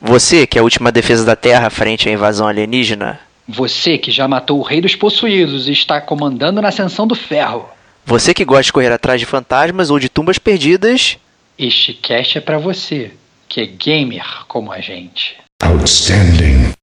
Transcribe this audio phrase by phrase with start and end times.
[0.00, 3.20] Você que é a última defesa da Terra frente à invasão alienígena.
[3.48, 7.68] Você que já matou o Rei dos Possuídos e está comandando na Ascensão do Ferro.
[8.04, 11.18] Você que gosta de correr atrás de fantasmas ou de tumbas perdidas.
[11.58, 13.10] Este cast é para você,
[13.48, 15.36] que é gamer como a gente.
[15.62, 16.77] Outstanding.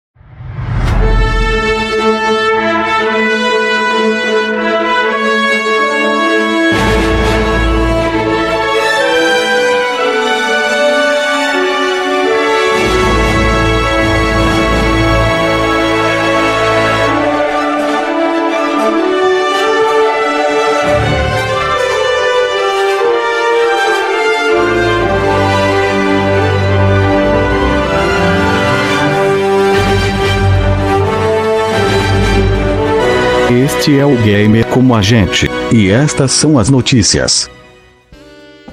[33.52, 37.48] Este é o Gamer como a gente, e estas são as notícias.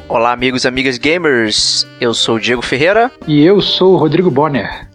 [0.09, 1.87] Olá, amigos e amigas gamers.
[2.01, 3.11] Eu sou o Diego Ferreira.
[3.29, 4.89] E eu sou o Rodrigo Bonner.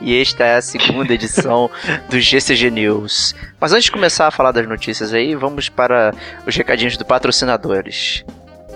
[0.00, 1.70] e esta é a segunda edição
[2.08, 3.34] do GCG News.
[3.60, 6.14] Mas antes de começar a falar das notícias aí, vamos para
[6.46, 8.24] os recadinhos do patrocinadores.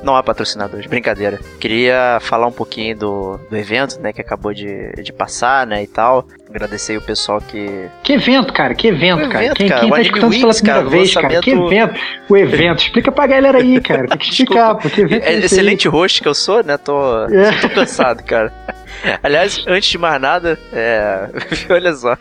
[0.03, 1.39] Não há patrocinadores, brincadeira.
[1.61, 5.87] Queria falar um pouquinho do, do evento, né, que acabou de, de passar, né, e
[5.87, 6.27] tal.
[6.49, 7.89] Agradecer o pessoal que...
[8.03, 9.45] Que evento, cara, que evento, Que cara.
[9.45, 9.81] evento, quem cara?
[9.83, 12.01] quem tá escutando isso pela primeira cara, vez, cara, que evento.
[12.29, 14.07] O evento, explica pra galera aí, cara.
[14.09, 15.45] Tem que explicar, pô, que evento É, é aí?
[15.45, 16.77] excelente host que eu sou, né?
[16.79, 17.53] Tô, É.
[17.61, 18.53] tô cansado, cara.
[19.23, 21.29] Aliás, antes de mais nada, é,
[21.71, 22.17] olha só.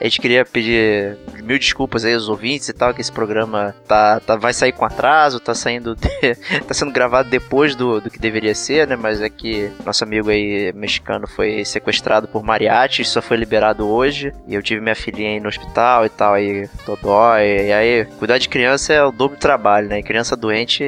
[0.00, 4.20] A gente queria pedir mil desculpas aí aos ouvintes e tal, que esse programa tá,
[4.20, 5.94] tá, vai sair com atraso, tá saindo.
[5.96, 6.34] de-
[6.66, 8.96] tá sendo gravado depois do, do que deveria ser, né?
[8.96, 14.32] Mas é que nosso amigo aí mexicano foi sequestrado por mariachis, só foi liberado hoje.
[14.46, 17.66] E eu tive minha filhinha aí no hospital e tal, aí dodói.
[17.66, 19.98] E aí, cuidar de criança é o dobro do trabalho, né?
[19.98, 20.84] E criança doente,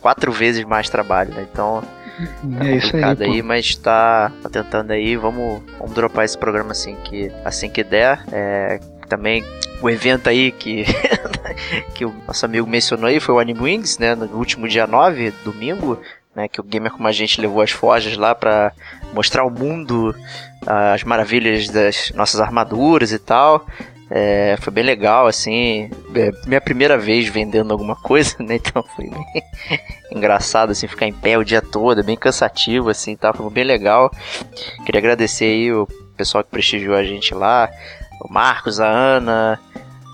[0.00, 1.46] quatro vezes mais trabalho, né?
[1.50, 1.82] Então.
[2.58, 5.16] Tá É isso aí, aí, mas tá, tá tentando aí.
[5.16, 8.22] Vamos, vamos dropar esse programa assim que, assim que der.
[8.32, 9.44] É, também
[9.80, 10.84] o evento aí que,
[11.94, 14.14] que o nosso amigo mencionou aí foi o Anime Wings, né?
[14.14, 16.00] No último dia 9, domingo,
[16.34, 16.48] né?
[16.48, 18.72] Que o Gamer Como a gente levou as forjas lá pra
[19.12, 20.14] mostrar ao mundo
[20.66, 23.66] ah, as maravilhas das nossas armaduras e tal.
[24.14, 25.88] É, foi bem legal, assim.
[26.14, 28.56] É, minha primeira vez vendendo alguma coisa, né?
[28.56, 29.26] Então foi bem
[30.12, 33.32] engraçado, assim, ficar em pé o dia todo, bem cansativo, assim, tá?
[33.32, 34.10] Foi bem legal.
[34.84, 37.70] Queria agradecer aí o pessoal que prestigiou a gente lá,
[38.22, 39.58] o Marcos, a Ana,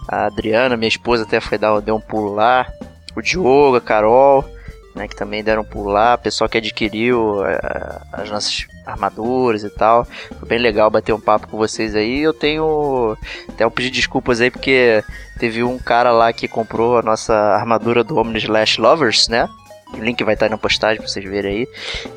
[0.08, 2.72] a Adriana, minha esposa até foi dar, deu um pulo lá,
[3.16, 4.44] o Diogo, a Carol,
[4.98, 10.04] né, que também deram pulo lá, pessoal que adquiriu eh, as nossas armaduras e tal.
[10.38, 12.20] Foi bem legal bater um papo com vocês aí.
[12.20, 13.16] Eu tenho
[13.48, 15.02] até um pedir desculpas aí porque
[15.38, 19.48] teve um cara lá que comprou a nossa armadura do Omni Slash Lovers, né?
[19.94, 21.68] O link vai estar na postagem pra vocês verem aí.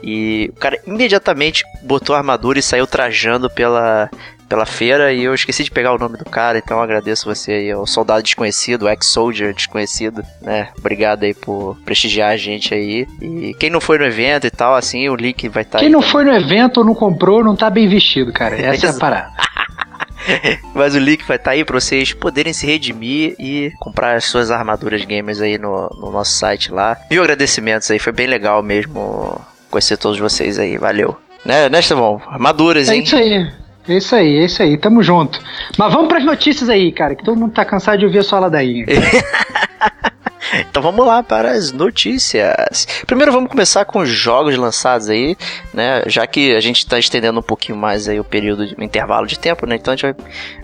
[0.04, 4.10] E o cara imediatamente botou a armadura e saiu trajando pela,
[4.52, 5.14] pela feira.
[5.14, 8.22] E eu esqueci de pegar o nome do cara, então agradeço você aí, o soldado
[8.22, 10.68] desconhecido, o ex-soldier desconhecido, né?
[10.78, 13.08] Obrigado aí por prestigiar a gente aí.
[13.22, 15.92] E quem não foi no evento e tal, assim, o link vai estar Quem aí
[15.92, 16.12] não também.
[16.12, 18.60] foi no evento ou não comprou, não tá bem vestido, cara.
[18.60, 19.32] Essa é a parada.
[20.76, 24.52] Mas o link vai estar aí pra vocês poderem se redimir e comprar as suas
[24.52, 26.98] armaduras gamers aí no, no nosso site lá.
[27.10, 29.40] Mil agradecimentos aí, foi bem legal mesmo
[29.70, 31.18] conhecer todos vocês aí, valeu.
[31.46, 32.22] Né, né Estevão?
[32.28, 33.04] Armaduras, É hein?
[33.04, 33.61] isso aí.
[33.88, 35.40] É isso aí, é isso aí, tamo junto.
[35.78, 38.40] Mas vamos pras notícias aí, cara, que todo mundo tá cansado de ouvir a sua
[38.40, 38.86] ladainha.
[40.72, 42.88] Então vamos lá para as notícias.
[43.06, 45.36] Primeiro vamos começar com os jogos lançados aí,
[45.74, 46.04] né?
[46.08, 49.28] Já que a gente está estendendo um pouquinho mais aí o período, de, o intervalo
[49.28, 49.76] de tempo, né?
[49.76, 50.16] Então a gente vai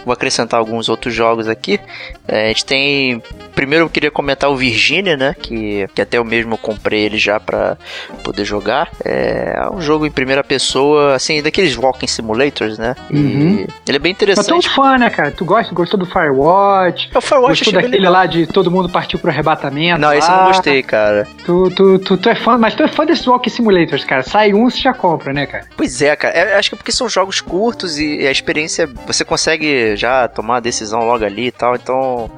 [0.07, 1.79] vou acrescentar alguns outros jogos aqui.
[2.27, 3.21] É, a gente tem.
[3.53, 5.35] Primeiro eu queria comentar o Virginia, né?
[5.37, 7.77] Que, que até eu mesmo comprei ele já para
[8.23, 8.89] poder jogar.
[9.03, 12.95] É um jogo em primeira pessoa, assim, daqueles walking simulators, né?
[13.11, 13.67] Uhum.
[13.85, 14.69] ele é bem Mas tu é um interessante.
[14.69, 15.31] fã, né, cara?
[15.31, 17.09] Tu gosta, gostou do Firewatch?
[17.13, 18.13] O Firewatch Gostou daquele legal.
[18.13, 19.66] lá de todo mundo partiu pro arrebatamento?
[19.97, 21.27] Não, esse eu não gostei, cara.
[21.45, 24.23] Tu, tu, tu, tu é fã, mas tu é fã desses Walking Simulators, cara.
[24.23, 25.65] Sai um, você já compra, né, cara?
[25.75, 26.35] Pois é, cara.
[26.35, 28.87] É, acho que é porque são jogos curtos e a experiência.
[29.05, 31.75] Você consegue já tomar a decisão logo ali e tal.
[31.75, 32.29] Então,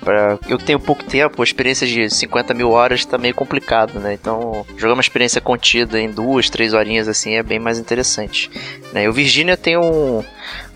[0.00, 4.14] pra, eu tenho pouco tempo, a experiência de 50 mil horas tá meio complicado, né?
[4.14, 8.50] Então, jogar uma experiência contida em duas, três horinhas assim é bem mais interessante.
[8.92, 9.04] Né?
[9.04, 10.24] E o Virginia tem um.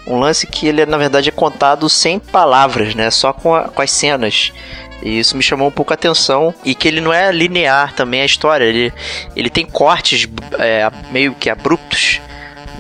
[0.07, 3.11] Um lance que ele, na verdade, é contado sem palavras, né?
[3.11, 4.53] Só com, a- com as cenas.
[5.03, 6.55] E isso me chamou um pouco a atenção.
[6.65, 8.65] E que ele não é linear também a história.
[8.65, 8.93] Ele,
[9.37, 10.29] ele tem cortes
[10.59, 12.21] é, meio que abruptos,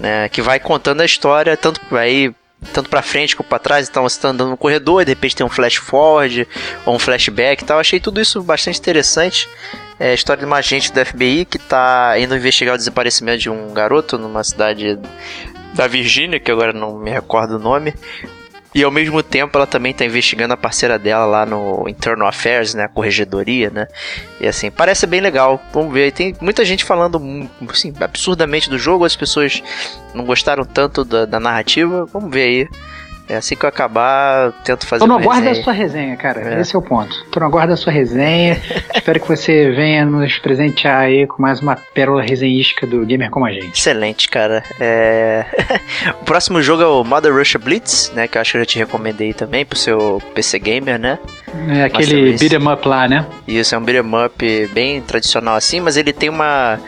[0.00, 0.28] né?
[0.28, 2.32] Que vai contando a história, tanto aí.
[2.72, 5.34] Tanto pra frente como pra trás, então você tá andando no corredor, e de repente
[5.34, 6.46] tem um flash forward
[6.86, 7.80] ou um flashback e tal.
[7.80, 9.48] Achei tudo isso bastante interessante.
[9.98, 13.50] É a história de uma agente do FBI que tá indo investigar o desaparecimento de
[13.50, 14.96] um garoto numa cidade
[15.74, 17.94] da Virgínia, que agora não me recordo o nome.
[18.74, 22.72] E ao mesmo tempo ela também tá investigando a parceira dela lá no Internal Affairs,
[22.72, 22.84] né?
[22.84, 23.86] A corregedoria, né?
[24.40, 25.62] E assim, parece bem legal.
[25.74, 26.10] Vamos ver.
[26.10, 27.20] Tem muita gente falando
[27.68, 29.62] assim, absurdamente do jogo, as pessoas
[30.14, 32.06] não gostaram tanto da, da narrativa.
[32.06, 32.68] Vamos ver aí.
[33.28, 36.56] É assim que eu acabar, tento fazer Tô no aguardo da sua resenha, cara.
[36.56, 36.60] É.
[36.60, 37.24] Esse é o ponto.
[37.30, 38.60] Tô no aguardo da sua resenha.
[38.94, 43.46] Espero que você venha nos presentear aí com mais uma pérola resenhística do Gamer Como
[43.46, 43.78] a Gente.
[43.78, 44.62] Excelente, cara.
[44.80, 45.44] É...
[46.20, 48.26] o próximo jogo é o Mother Russia Blitz, né?
[48.26, 51.18] Que eu acho que eu já te recomendei também pro seu PC Gamer, né?
[51.68, 53.26] É aquele beat'em up lá, né?
[53.46, 56.78] Isso, é um beat'em up bem tradicional assim, mas ele tem uma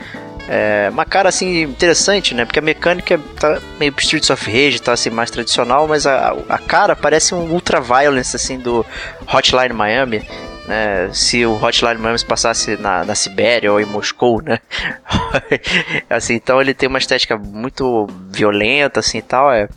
[0.49, 2.45] é, uma cara assim interessante, né?
[2.45, 6.59] Porque a mecânica tá meio Streets of Rage, tá assim mais tradicional, mas a, a
[6.59, 8.85] cara parece um ultra violence assim do
[9.33, 10.27] Hotline Miami.
[10.67, 14.61] Né, se o Hotline Miami se passasse na, na Sibéria ou em Moscou, né?
[16.09, 19.69] assim, então ele tem uma estética muito violenta, assim, e tal, é,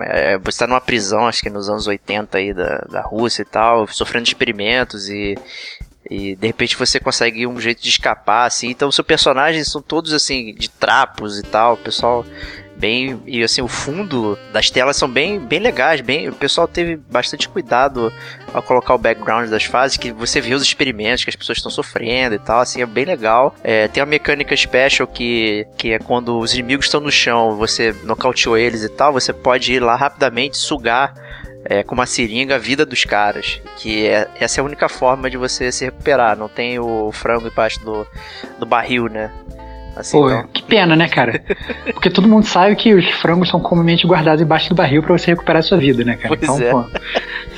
[0.00, 3.44] é, você está numa prisão, acho que nos anos 80 aí da, da Rússia e
[3.44, 5.36] tal, sofrendo experimentos e,
[6.10, 8.68] e de repente você consegue um jeito de escapar, assim.
[8.68, 11.74] Então, seus personagens são todos assim, de trapos e tal.
[11.74, 12.24] O pessoal
[12.76, 16.96] bem e assim o fundo das telas são bem bem legais bem o pessoal teve
[16.96, 18.12] bastante cuidado
[18.52, 21.70] ao colocar o background das fases que você vê os experimentos que as pessoas estão
[21.70, 25.98] sofrendo e tal assim é bem legal é, tem uma mecânica special que que é
[25.98, 29.96] quando os inimigos estão no chão você nocauteou eles e tal você pode ir lá
[29.96, 31.14] rapidamente sugar
[31.68, 33.60] é, com uma seringa a vida dos caras.
[33.78, 36.36] Que é, essa é a única forma de você se recuperar.
[36.36, 38.06] Não tem o frango embaixo do,
[38.58, 39.30] do barril, né?
[39.96, 40.46] Assim, Pô, então.
[40.52, 41.42] que pena, né, cara?
[41.94, 45.30] Porque todo mundo sabe que os frangos são comumente guardados embaixo do barril para você
[45.30, 46.36] recuperar a sua vida, né, cara?
[46.36, 46.70] Pois então, é.
[46.70, 46.84] pô,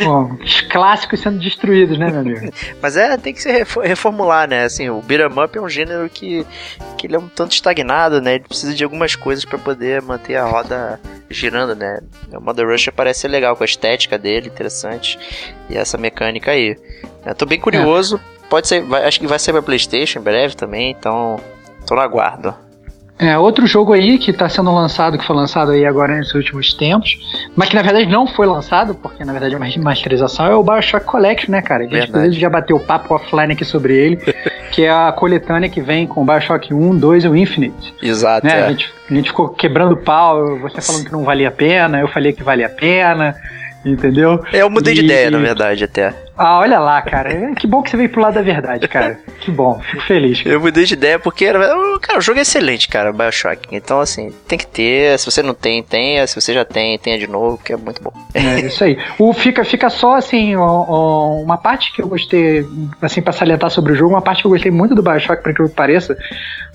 [0.04, 2.52] pô, os clássicos sendo destruídos, né, meu amigo?
[2.80, 3.50] Mas é, tem que se
[3.82, 4.62] reformular, né?
[4.62, 6.46] Assim, o beat'em up é um gênero que,
[6.96, 8.36] que ele é um tanto estagnado, né?
[8.36, 11.98] Ele precisa de algumas coisas para poder manter a roda girando, né?
[12.32, 15.18] O Mother Russia parece ser legal com a estética dele, interessante.
[15.68, 16.76] E essa mecânica aí.
[17.26, 18.20] Eu tô bem curioso.
[18.34, 18.38] É.
[18.48, 21.38] Pode ser, vai, acho que vai ser pra PlayStation em breve também, então
[21.88, 22.54] Tô no aguardo.
[23.18, 26.72] É, outro jogo aí que está sendo lançado, que foi lançado aí agora nesses últimos
[26.72, 27.18] tempos,
[27.56, 30.62] mas que na verdade não foi lançado, porque na verdade é uma remasterização, é o
[30.62, 31.82] Bioshock Collection, né, cara?
[31.82, 34.16] A gente inclusive já bateu papo offline aqui sobre ele,
[34.70, 37.92] que é a coletânea que vem com o Bioshock 1, 2 e o Infinite.
[38.00, 38.46] Exato.
[38.46, 38.60] Né?
[38.60, 38.62] É.
[38.66, 42.06] A, gente, a gente ficou quebrando pau, você falando que não valia a pena, eu
[42.06, 43.34] falei que valia a pena,
[43.84, 44.44] entendeu?
[44.52, 46.14] É, eu mudei e, de ideia, na verdade, até.
[46.38, 47.54] Ah, olha lá, cara.
[47.56, 49.18] Que bom que você veio pro lado da verdade, cara.
[49.40, 50.40] Que bom, fico feliz.
[50.40, 50.54] Cara.
[50.54, 51.58] Eu mudei de ideia porque era.
[52.00, 53.68] Cara, o jogo é excelente, cara, Bioshock.
[53.72, 55.18] Então, assim, tem que ter.
[55.18, 56.26] Se você não tem, tenha.
[56.26, 58.12] Se você já tem, tenha de novo, porque é muito bom.
[58.34, 58.96] É, isso aí.
[59.18, 62.64] O, fica, fica só, assim, uma parte que eu gostei,
[63.02, 65.50] assim, pra salientar sobre o jogo, uma parte que eu gostei muito do Bioshock, por
[65.50, 66.16] incrível que pareça,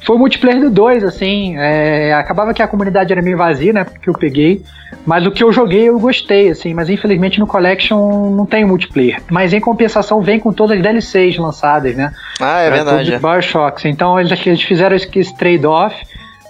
[0.05, 1.55] foi o multiplayer do 2, assim.
[1.57, 4.61] É, acabava que a comunidade era meio vazia, né, porque eu peguei.
[5.05, 6.73] Mas o que eu joguei eu gostei, assim.
[6.73, 9.21] Mas infelizmente no Collection não tem multiplayer.
[9.29, 12.11] Mas em compensação vem com todas as DLCs lançadas, né?
[12.39, 13.11] Ah, é verdade.
[13.11, 13.85] Todos Bioshocks.
[13.85, 15.95] Então eles, eles fizeram esse, esse trade-off.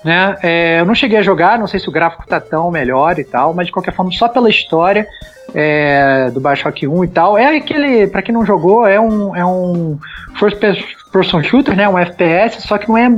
[0.04, 0.36] Né?
[0.44, 3.24] É, eu não cheguei a jogar, não sei se o gráfico tá tão melhor e
[3.24, 5.08] tal, mas de qualquer forma, só pela história
[5.56, 9.46] é, do Bioshock 1 e tal, é aquele, para quem não jogou, é um, é
[9.46, 9.98] um
[10.38, 10.58] first
[11.12, 11.88] person shooter, né?
[11.88, 13.16] Um FPS, só que não é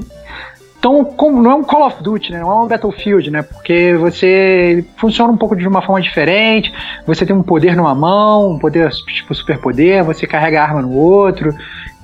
[0.85, 2.41] tão não é um Call of Duty, né?
[2.41, 3.41] Não é um Battlefield, né?
[3.41, 6.71] Porque você funciona um pouco de uma forma diferente.
[7.07, 10.91] Você tem um poder numa mão, um poder tipo superpoder, você carrega a arma no
[10.91, 11.55] outro,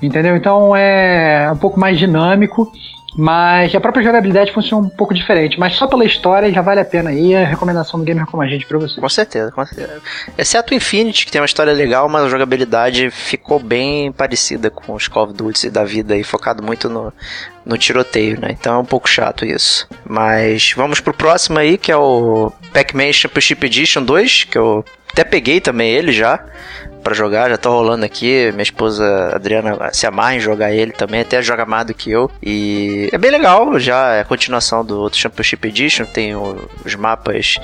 [0.02, 0.36] entendeu?
[0.36, 2.72] Então é um pouco mais dinâmico.
[3.16, 5.60] Mas a própria jogabilidade funciona um pouco diferente.
[5.60, 8.48] Mas só pela história já vale a pena aí a recomendação do Gamer Como a
[8.48, 9.00] Gente pra você.
[9.00, 10.02] Com certeza, com certeza.
[10.38, 14.94] Exceto o Infinity, que tem uma história legal, mas a jogabilidade ficou bem parecida com
[14.94, 17.14] os Call of Duty da vida e focado muito no,
[17.66, 18.50] no tiroteio, né?
[18.52, 19.88] Então é um pouco chato isso.
[20.06, 25.24] Mas vamos pro próximo aí, que é o Pac-Man Championship Edition 2, que eu até
[25.24, 26.44] peguei também ele já
[27.02, 28.52] para jogar, já tá rolando aqui.
[28.52, 32.30] Minha esposa Adriana se amarra em jogar ele também, até joga mais do que eu.
[32.42, 37.58] E é bem legal, já é a continuação do outro Championship Edition, tem os mapas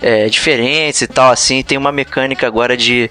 [0.00, 1.62] é, diferentes e tal, assim.
[1.62, 3.10] Tem uma mecânica agora de,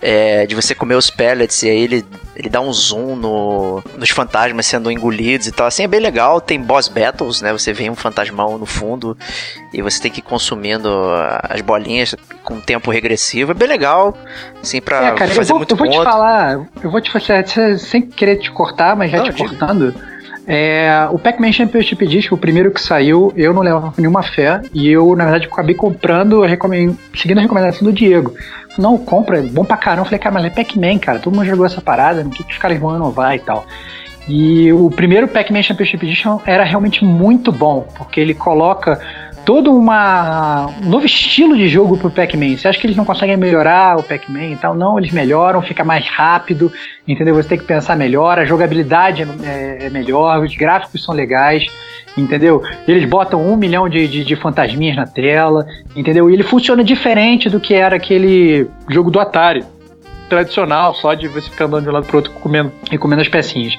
[0.00, 2.04] é, de você comer os pellets e aí ele,
[2.34, 5.66] ele dá um zoom no, nos fantasmas sendo engolidos e tal.
[5.66, 6.40] Assim, é bem legal.
[6.40, 7.52] Tem boss battles, né?
[7.52, 9.16] Você vê um fantasmão no fundo
[9.72, 10.88] e você tem que ir consumindo
[11.42, 12.14] as bolinhas
[12.46, 13.50] com tempo regressivo.
[13.50, 14.16] É bem legal,
[14.62, 15.98] assim, pra é, cara, fazer eu vou, muito eu vou ponto.
[15.98, 17.44] te falar, eu vou te fazer,
[17.76, 19.92] sem querer te cortar, mas já Não, te cortando.
[20.46, 24.88] É, o Pac-Man Championship Edition, o primeiro que saiu, eu não levava nenhuma fé e
[24.88, 26.42] eu, na verdade, acabei comprando,
[27.16, 28.32] seguindo a recomendação do Diego.
[28.78, 30.02] Não, compra, é bom pra caramba.
[30.02, 32.52] Eu falei, cara, mas é Pac-Man, cara, todo mundo jogou essa parada, o que, que
[32.52, 33.66] os caras vão inovar e tal.
[34.28, 39.00] E o primeiro Pac-Man Championship Edition era realmente muito bom, porque ele coloca
[39.46, 42.56] todo uma, um novo estilo de jogo pro Pac-Man.
[42.56, 44.74] Você acha que eles não conseguem melhorar o Pac-Man e tal?
[44.74, 46.70] Não, eles melhoram, fica mais rápido,
[47.06, 47.36] entendeu?
[47.36, 51.66] Você tem que pensar melhor, a jogabilidade é, é melhor, os gráficos são legais
[52.18, 52.62] entendeu?
[52.88, 56.30] Eles botam um milhão de, de, de, fantasminhas na tela, entendeu?
[56.30, 59.62] E ele funciona diferente do que era aquele jogo do Atari
[60.28, 63.78] tradicional, só de você andando de um lado pro outro comendo, e comendo as pecinhas.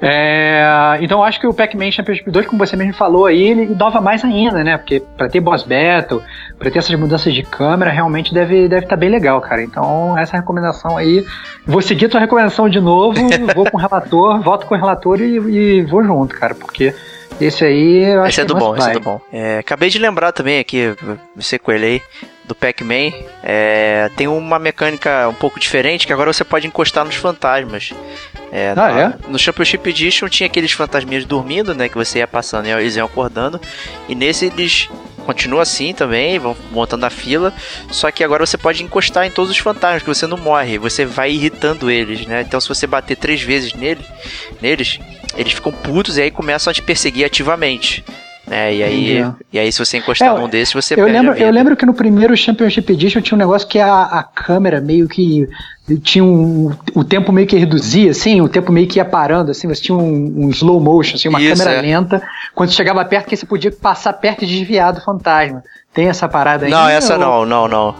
[0.00, 4.00] É, então acho que o Pac-Man Championship 2, como você mesmo falou aí, ele inova
[4.00, 4.76] mais ainda, né?
[4.76, 6.22] Porque para ter boss battle,
[6.58, 9.62] para ter essas mudanças de câmera, realmente deve estar deve tá bem legal, cara.
[9.62, 11.24] Então essa recomendação aí,
[11.66, 13.20] vou seguir a tua recomendação de novo,
[13.54, 16.94] vou com o relator, volto com o relator e, e vou junto, cara, porque
[17.40, 19.20] esse aí eu acho esse é do bom, esse é do bom.
[19.32, 20.94] É, acabei de lembrar também aqui,
[21.36, 22.02] você coelhei,
[22.48, 23.12] do Pac-Man.
[23.44, 27.92] É, tem uma mecânica um pouco diferente que agora você pode encostar nos fantasmas.
[28.50, 29.14] É, ah, no, é?
[29.28, 31.88] no Championship Edition tinha aqueles fantasminhas dormindo, né?
[31.88, 33.60] Que você ia passando e eles iam acordando.
[34.08, 34.88] E nesse eles
[35.26, 37.52] continua assim também, vão montando a fila.
[37.90, 41.04] Só que agora você pode encostar em todos os fantasmas, que você não morre, você
[41.04, 42.40] vai irritando eles, né?
[42.40, 44.02] Então se você bater três vezes nele,
[44.62, 44.98] neles,
[45.36, 48.02] eles ficam putos e aí começam a te perseguir ativamente.
[48.48, 48.74] Né?
[48.74, 51.76] E aí, e aí se você encostar é, num desses, você eu lembro, Eu lembro
[51.76, 55.48] que no primeiro Championship Edition tinha um negócio que a, a câmera meio que
[56.02, 59.66] tinha um, o tempo meio que reduzia, assim, o tempo meio que ia parando, assim,
[59.66, 61.80] você tinha um, um slow motion, assim, uma Isso, câmera é.
[61.80, 62.22] lenta,
[62.54, 65.62] quando chegava perto que você podia passar perto e desviar do fantasma.
[65.94, 66.70] Tem essa parada aí?
[66.70, 67.18] Não, essa ou...
[67.18, 67.94] não, não, não.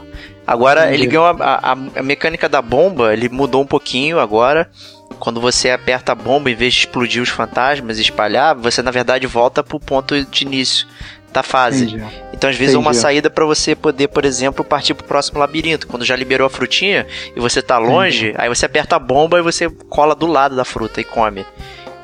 [0.47, 0.95] Agora Entendi.
[0.95, 4.71] ele ganhou a, a, a, mecânica da bomba, ele mudou um pouquinho agora.
[5.19, 8.91] Quando você aperta a bomba, em vez de explodir os fantasmas e espalhar, você na
[8.91, 10.87] verdade volta pro ponto de início
[11.33, 11.85] da fase.
[11.85, 12.05] Entendi.
[12.33, 12.87] Então, às vezes, Entendi.
[12.87, 15.87] é uma saída para você poder, por exemplo, partir pro próximo labirinto.
[15.87, 18.41] Quando já liberou a frutinha e você tá longe, Entendi.
[18.41, 21.45] aí você aperta a bomba e você cola do lado da fruta e come.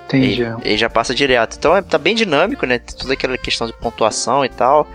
[0.07, 0.43] Entendi.
[0.65, 1.57] E, e já passa direto.
[1.59, 2.79] Então, é, tá bem dinâmico, né?
[2.79, 4.87] Toda aquela questão de pontuação e tal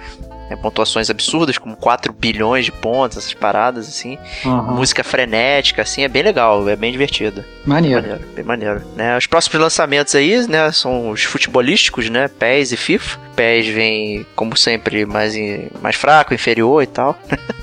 [0.49, 4.17] é, pontuações absurdas, como 4 bilhões de pontos, essas paradas, assim.
[4.43, 4.75] Uhum.
[4.75, 7.43] Música frenética, assim, é bem legal, é bem divertido.
[7.65, 8.01] Maneiro.
[8.01, 8.81] maneiro bem maneiro.
[8.95, 9.17] Né?
[9.17, 13.19] Os próximos lançamentos aí, né, são os futebolísticos, né, PES e FIFA.
[13.35, 15.35] PES vem, como sempre, mais,
[15.81, 17.17] mais fraco, inferior e tal.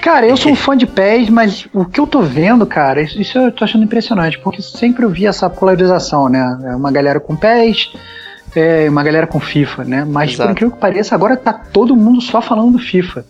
[0.00, 3.20] Cara, eu sou um fã de PES, mas o que eu tô vendo, cara, isso,
[3.20, 6.58] isso eu tô achando impressionante, porque sempre eu vi essa polarização, né?
[6.64, 7.92] É uma galera com PES,
[8.54, 10.04] é, uma galera com FIFA, né?
[10.06, 10.48] Mas Exato.
[10.48, 13.24] por incrível que pareça, agora tá todo mundo só falando do FIFA.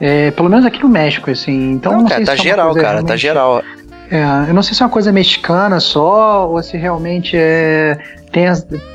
[0.00, 1.72] É, pelo menos aqui no México, assim.
[1.72, 3.62] Então não, não cara, sei tá se geral, é cara, tá geral.
[4.10, 7.98] É, eu não sei se é uma coisa mexicana só, ou se realmente é.
[8.30, 8.44] Tem,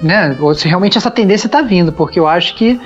[0.01, 2.79] né, ou se realmente essa tendência tá vindo, porque eu acho que.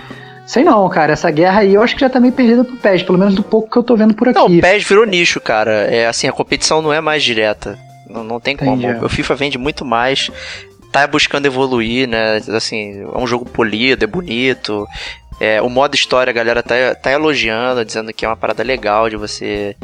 [0.46, 3.04] Sei não, cara, essa guerra aí eu acho que já tá meio perdida pro PES,
[3.04, 4.40] pelo menos do pouco que eu tô vendo por aqui.
[4.40, 5.72] Não, o PES virou nicho, cara.
[5.72, 7.78] É assim, a competição não é mais direta.
[8.10, 8.94] Não, não tem Entendi.
[8.94, 9.06] como.
[9.06, 10.32] O FIFA vende muito mais
[10.92, 12.38] tá buscando evoluir, né?
[12.56, 14.88] Assim, é um jogo polido, é bonito.
[15.40, 19.10] É, o modo história a galera tá, tá elogiando, dizendo que é uma parada legal
[19.10, 19.76] de você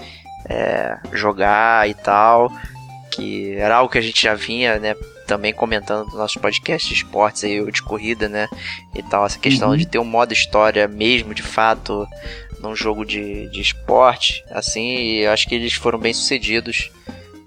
[0.49, 2.51] é, jogar e tal.
[3.11, 4.95] Que era algo que a gente já vinha, né?
[5.27, 8.47] Também comentando nos nossos podcasts de esportes aí, de corrida, né?
[8.95, 9.77] E tal, essa questão uhum.
[9.77, 12.07] de ter um modo história mesmo, de fato,
[12.59, 16.89] num jogo de, de esporte, assim, e acho que eles foram bem sucedidos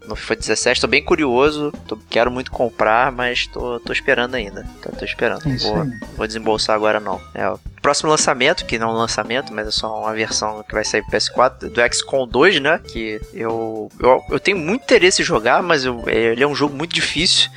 [0.07, 0.81] no FIFA 17.
[0.81, 4.67] Tô bem curioso, tô, quero muito comprar, mas tô, tô esperando ainda.
[4.83, 5.43] Tô, tô esperando.
[5.61, 5.87] Vou,
[6.17, 7.21] vou, desembolsar agora não.
[7.35, 10.75] É, o próximo lançamento, que não é um lançamento, mas é só uma versão que
[10.75, 12.81] vai sair pro PS4, do XCOM 2, né?
[12.87, 16.77] Que eu, eu, eu tenho muito interesse em jogar, mas eu, ele é um jogo
[16.77, 17.51] muito difícil.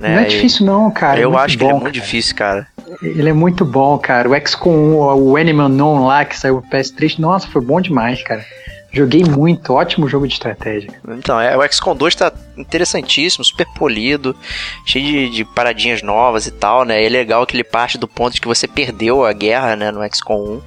[0.00, 0.16] Né?
[0.16, 1.20] Não é difícil não, cara.
[1.20, 1.92] É eu acho que ele é muito cara.
[1.92, 2.66] difícil, cara.
[3.00, 4.28] Ele é muito bom, cara.
[4.28, 8.44] O XCOM, o Animal Non lá, que saiu pro PS3, nossa, foi bom demais, cara.
[8.92, 10.90] Joguei muito, ótimo jogo de estratégia.
[11.08, 14.36] Então, é, o XCOM 2 tá interessantíssimo, super polido,
[14.84, 17.02] cheio de, de, paradinhas novas e tal, né?
[17.02, 19.90] E é legal que ele parte do ponto de que você perdeu a guerra, né,
[19.90, 20.62] no XCOM 1.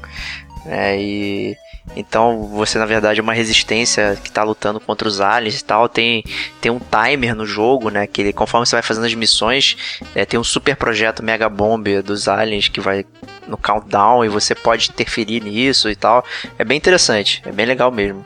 [0.68, 1.58] É, e
[1.96, 5.88] então você na verdade é uma resistência que está lutando contra os aliens e tal.
[5.88, 6.24] Tem,
[6.60, 8.08] tem um timer no jogo, né?
[8.08, 9.78] Que ele, conforme você vai fazendo as missões,
[10.16, 13.06] é, tem um super projeto Mega Bomb dos aliens que vai
[13.48, 16.24] no countdown e você pode interferir nisso e tal.
[16.58, 18.26] É bem interessante, é bem legal mesmo.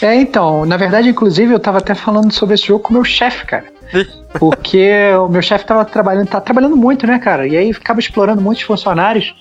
[0.00, 3.04] É, então, na verdade, inclusive, eu tava até falando sobre esse jogo com o meu
[3.04, 3.64] chefe, cara.
[4.38, 7.46] Porque o meu chefe tava trabalhando, tá trabalhando muito, né, cara?
[7.46, 9.34] E aí ficava explorando muitos funcionários.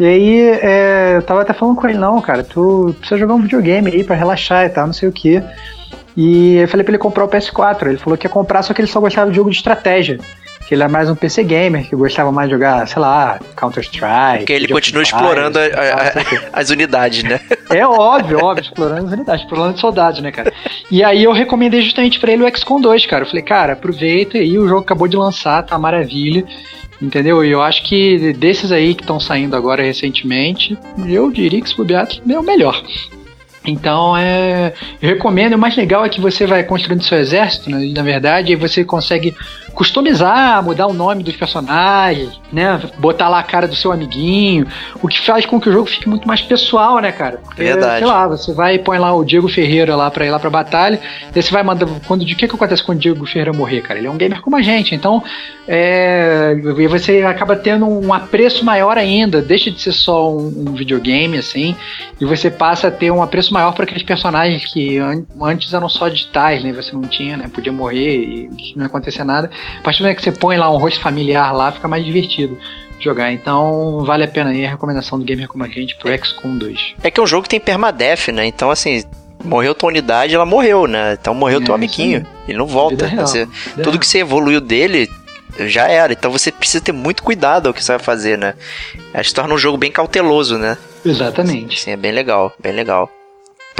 [0.00, 3.42] E aí, é, eu tava até falando com ele, não, cara, tu precisa jogar um
[3.42, 5.42] videogame aí pra relaxar e tal, não sei o que.
[6.16, 7.86] E eu falei pra ele comprar o PS4.
[7.86, 10.18] Ele falou que ia comprar, só que ele só gostava de jogo de estratégia.
[10.72, 14.38] Que ele é mais um PC gamer, que gostava mais de jogar, sei lá, Counter-Strike.
[14.38, 17.40] Porque ele continua explorando a, a, as unidades, né?
[17.68, 20.50] É óbvio, óbvio, explorando as unidades, explorando soldados, né, cara?
[20.90, 23.24] E aí eu recomendei justamente pra ele o XCOM 2, cara.
[23.24, 26.42] Eu falei, cara, aproveita aí, o jogo acabou de lançar, tá maravilha.
[27.02, 27.44] Entendeu?
[27.44, 31.76] E eu acho que desses aí que estão saindo agora recentemente, eu diria que esse
[31.76, 32.82] bobear é o melhor.
[33.64, 35.54] Então, é, eu recomendo.
[35.54, 38.84] O mais legal é que você vai construindo seu exército, né, na verdade, e você
[38.84, 39.34] consegue
[39.72, 42.80] customizar, mudar o nome dos personagens, né?
[42.98, 44.66] Botar lá a cara do seu amiguinho,
[45.02, 47.38] o que faz com que o jogo fique muito mais pessoal, né, cara?
[47.42, 47.98] Porque, Verdade.
[47.98, 50.50] sei lá, você vai e põe lá o Diego Ferreira lá pra ir lá pra
[50.50, 51.00] batalha,
[51.34, 51.86] e você vai mandar.
[52.06, 53.98] Quando, de que que acontece quando o Diego Ferreira morrer, cara?
[53.98, 55.22] Ele é um gamer como a gente, então
[55.66, 60.74] é, e você acaba tendo um apreço maior ainda, deixa de ser só um, um
[60.74, 61.74] videogame, assim,
[62.20, 65.88] e você passa a ter um apreço maior para aqueles personagens que an- antes eram
[65.88, 66.72] só digitais, né?
[66.72, 67.48] Você não tinha, né?
[67.52, 69.50] Podia morrer e não ia acontecer nada.
[69.78, 72.58] A partir do momento que você põe lá um rosto familiar lá, fica mais divertido
[72.98, 73.32] jogar.
[73.32, 76.94] Então, vale a pena aí a recomendação do Gamer como a gente pro XCOM 2.
[77.02, 78.46] É que é um jogo que tem permadeath, né?
[78.46, 79.02] Então, assim,
[79.44, 81.16] morreu tua unidade, ela morreu, né?
[81.20, 82.24] Então morreu É, teu amiguinho.
[82.46, 83.08] Ele não volta.
[83.16, 83.48] Você-
[83.82, 85.10] tudo que você evoluiu dele
[85.66, 86.12] já era.
[86.12, 88.54] Então você precisa ter muito cuidado ao que você vai fazer, né?
[89.12, 90.78] Acho que torna um jogo bem cauteloso, né?
[91.04, 91.80] Exatamente.
[91.80, 93.10] Sim, é bem legal, bem legal.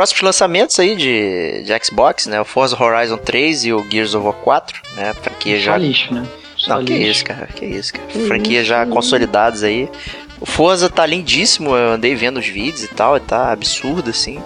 [0.02, 2.40] Próximos lançamentos aí de, de Xbox, né?
[2.40, 5.14] O Forza Horizon 3 e o Gears of War 4, né?
[5.14, 5.76] Franquia já.
[5.76, 6.26] lixo, né?
[6.56, 7.10] Só Não, que lixo.
[7.12, 8.06] isso, cara, que isso, cara.
[8.08, 9.88] Que Franquia isso, já consolidadas aí.
[10.40, 14.42] O Forza tá lindíssimo, eu andei vendo os vídeos e tal, e tá absurdo, assim.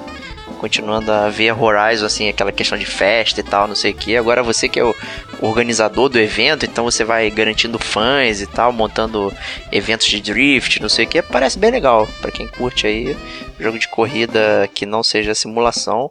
[0.59, 4.17] Continuando a ver Horizon, assim, aquela questão de festa e tal, não sei o que.
[4.17, 4.95] Agora você que é o
[5.41, 9.33] organizador do evento, então você vai garantindo fãs e tal, montando
[9.71, 11.23] eventos de drift, não sei o que.
[11.23, 13.17] Parece bem legal, pra quem curte aí.
[13.59, 16.11] Jogo de corrida que não seja simulação.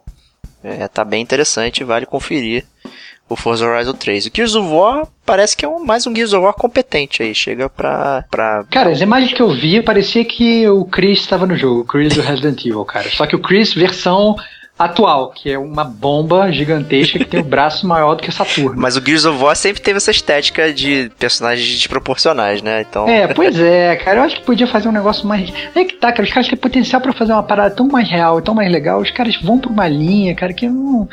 [0.62, 2.64] É, tá bem interessante, vale conferir
[3.28, 4.26] o Forza Horizon 3.
[4.26, 7.34] O Gears of War parece que é um, mais um Gears of War competente aí,
[7.34, 8.24] chega pra...
[8.30, 8.64] pra...
[8.70, 12.14] Cara, as imagens que eu vi, parecia que o Chris estava no jogo, o Chris
[12.14, 13.10] do Resident Evil, cara.
[13.10, 14.36] Só que o Chris versão
[14.78, 18.74] atual, que é uma bomba gigantesca que tem o braço maior do que Saturno.
[18.80, 22.82] Mas o Gears of War sempre teve essa estética de personagens desproporcionais, né?
[22.88, 25.50] Então, É, pois é, cara, eu acho que podia fazer um negócio mais.
[25.74, 28.40] É que tá, cara, os caras têm potencial pra fazer uma parada tão mais real,
[28.42, 31.08] tão mais legal, os caras vão pra uma linha, cara, que não.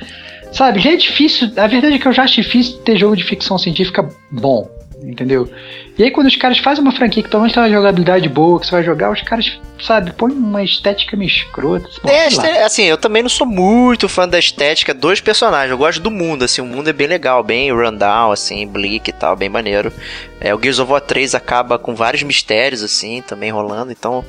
[0.54, 1.52] Sabe, já é difícil.
[1.58, 4.70] A verdade é que eu já acho difícil ter jogo de ficção científica bom,
[5.02, 5.50] entendeu?
[5.98, 8.60] E aí quando os caras fazem uma franquia que pelo menos tem uma jogabilidade boa,
[8.60, 11.88] que você vai jogar, os caras, sabe, põem uma estética meio escrota.
[12.02, 15.70] Bom, É, assim, eu também não sou muito fã da estética dos personagens.
[15.70, 19.14] Eu gosto do mundo, assim, o mundo é bem legal, bem rundown, assim, bleak e
[19.14, 19.94] tal, bem maneiro.
[20.42, 24.26] É, o Gears of War 3 acaba com vários mistérios, assim, também rolando, então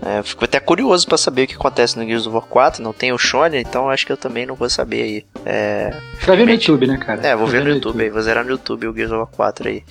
[0.00, 2.80] é, fico até curioso pra saber o que acontece no Gears of War 4.
[2.80, 5.24] Não tem o Shone, então acho que eu também não vou saber aí.
[5.44, 7.26] É, Você vai ver no YouTube, né, cara?
[7.26, 9.68] é vou ver no YouTube aí, vou zerar no YouTube o Gears of War 4
[9.68, 9.82] aí.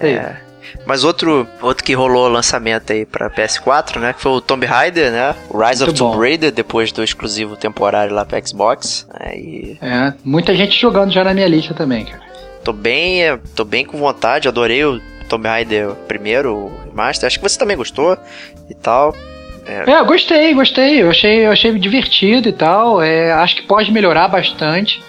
[0.00, 0.14] Aí.
[0.14, 0.51] É.
[0.86, 4.12] Mas outro, outro que rolou lançamento aí pra PS4, né?
[4.12, 5.34] Que foi o Tomb Raider, né?
[5.48, 6.20] O Rise of Muito Tomb bom.
[6.20, 9.06] Raider, depois do exclusivo temporário lá pra Xbox.
[9.12, 12.22] Aí É, muita gente jogando já na minha lista também, cara.
[12.64, 17.26] tô bem, é, tô bem com vontade, adorei o Tomb Raider primeiro, o remaster.
[17.26, 18.16] Acho que você também gostou
[18.68, 19.14] e tal.
[19.64, 21.02] É, eu gostei, gostei.
[21.02, 23.00] Eu achei, eu achei divertido e tal.
[23.00, 25.00] É, acho que pode melhorar bastante.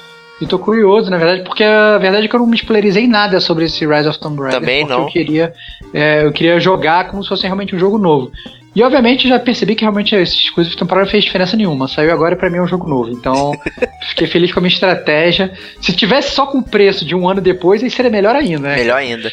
[0.43, 3.39] E tô curioso, na verdade, porque a verdade é que eu não me spoilerizei nada
[3.39, 4.59] sobre esse Rise of Tomb Raider.
[4.59, 5.03] Também não.
[5.03, 5.53] Eu queria,
[5.93, 8.29] é, eu queria jogar como se fosse realmente um jogo novo.
[8.75, 11.87] E obviamente já percebi que realmente esse exclusivo temporário fez diferença nenhuma.
[11.87, 13.09] Saiu agora e pra mim é um jogo novo.
[13.09, 13.53] Então
[14.09, 15.53] fiquei feliz com a minha estratégia.
[15.81, 18.75] Se tivesse só com o preço de um ano depois, aí seria melhor ainda, né?
[18.75, 19.31] Melhor ainda.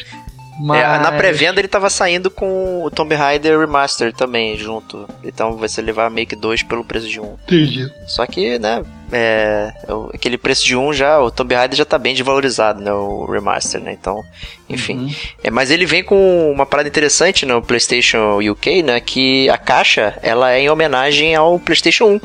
[0.61, 0.81] Mas...
[0.81, 5.09] É, na pré-venda ele tava saindo com o Tomb Raider Remaster também junto.
[5.23, 7.35] Então você levar meio que dois pelo preço de um.
[7.47, 7.91] Entendi.
[8.05, 9.73] Só que, né, é,
[10.13, 13.81] aquele preço de um já, o Tomb Raider já tá bem desvalorizado, né, o remaster,
[13.81, 13.95] né?
[13.99, 14.23] Então,
[14.69, 14.97] enfim.
[14.97, 15.15] Uhum.
[15.43, 20.17] É, mas ele vem com uma parada interessante no PlayStation UK, né, que a caixa,
[20.21, 22.21] ela é em homenagem ao PlayStation 1,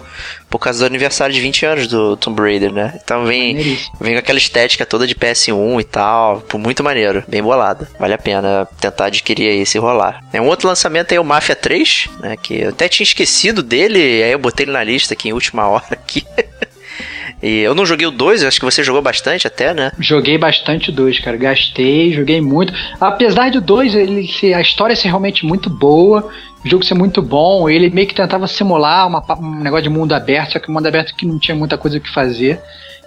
[0.49, 2.99] por causa do aniversário de 20 anos do Tomb Raider, né?
[3.03, 3.79] Então vem.
[4.01, 6.41] Vem com aquela estética toda de PS1 e tal.
[6.43, 7.23] Pô, muito maneiro.
[7.27, 7.89] Bem bolada.
[7.99, 10.25] Vale a pena tentar adquirir aí se rolar.
[10.33, 12.37] É um outro lançamento aí, o Mafia 3, né?
[12.37, 14.23] Que eu até tinha esquecido dele.
[14.23, 16.25] Aí eu botei ele na lista aqui em última hora aqui.
[17.43, 19.93] E eu não joguei o 2, eu acho que você jogou bastante até, né?
[19.99, 21.37] Joguei bastante o 2, cara.
[21.37, 22.73] Gastei, joguei muito.
[23.01, 26.29] Apesar de o 2, ele a história ser realmente muito boa,
[26.65, 30.13] o jogo ser muito bom, ele meio que tentava simular uma um negócio de mundo
[30.15, 32.61] aberto, só que um mundo aberto que não tinha muita coisa o que fazer.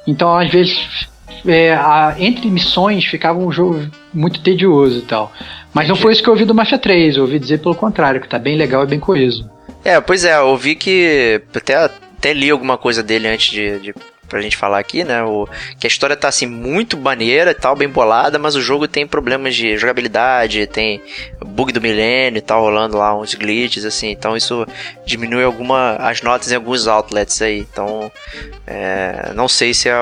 [0.08, 1.08] Então, às vezes,
[1.46, 5.32] é, a- entre missões ficava um jogo muito tedioso e tal.
[5.74, 8.20] Mas não foi isso que eu ouvi do Mafia 3, eu ouvi dizer pelo contrário,
[8.22, 9.50] que tá bem legal e bem coeso.
[9.84, 11.42] É, pois é, eu vi que.
[11.56, 11.89] Até,
[12.20, 13.80] até li alguma coisa dele antes de.
[13.80, 13.96] de
[14.28, 15.24] pra gente falar aqui, né?
[15.24, 18.88] O, que a história tá assim muito maneira e tal, bem bolada, mas o jogo
[18.88, 21.02] tem problemas de jogabilidade, tem
[21.44, 24.68] bug do milênio e tal, rolando lá uns glitches, assim, então isso
[25.04, 27.58] diminui alguma as notas em alguns outlets aí.
[27.58, 28.12] Então,
[28.68, 29.96] é, não sei se é,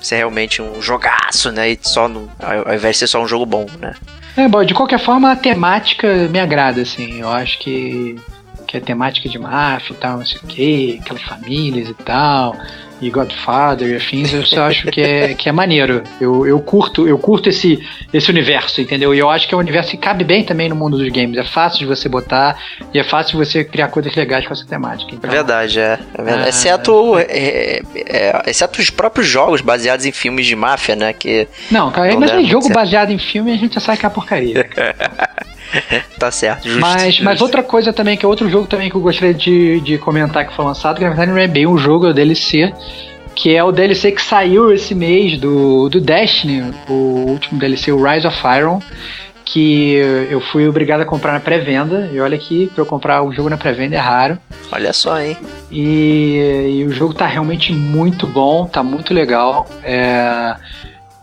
[0.00, 1.70] se é realmente um jogaço, né?
[1.70, 3.94] E só no, ao invés de ser só um jogo bom, né?
[4.36, 7.20] É, bom, de qualquer forma, a temática me agrada, assim.
[7.20, 8.16] Eu acho que,
[8.66, 12.56] que a temática de máfia e tal, não sei o quê, aquelas famílias e tal
[13.00, 16.02] e Godfather e afins, eu só acho que é, que é maneiro.
[16.20, 17.78] Eu, eu curto, eu curto esse,
[18.12, 19.14] esse universo, entendeu?
[19.14, 21.36] E eu acho que é um universo que cabe bem também no mundo dos games.
[21.36, 22.56] É fácil de você botar
[22.94, 25.14] e é fácil de você criar coisas legais com essa temática.
[25.14, 25.98] Então, é verdade, é.
[26.14, 26.46] é verdade.
[26.46, 31.12] Ah, exceto, é, é, exceto os próprios jogos baseados em filmes de máfia, né?
[31.12, 34.08] Que não, cara, mas é jogo baseado em filme a gente já sabe que é
[34.08, 34.66] porcaria.
[36.18, 37.24] tá certo, justo, Mas, justo.
[37.24, 40.46] mas outra coisa também, que é outro jogo também que eu gostaria de, de comentar
[40.46, 42.72] que foi lançado, que na verdade não é bem um jogo, é o DLC,
[43.34, 46.92] que é o DLC que saiu esse mês do, do Destiny, o
[47.28, 48.80] último DLC, o Rise of Iron,
[49.44, 49.94] que
[50.28, 53.48] eu fui obrigado a comprar na pré-venda, e olha aqui, pra eu comprar um jogo
[53.48, 54.38] na pré-venda é raro.
[54.72, 55.36] Olha só, hein?
[55.70, 59.68] E, e, o jogo tá realmente muito bom, tá muito legal.
[59.84, 60.56] É,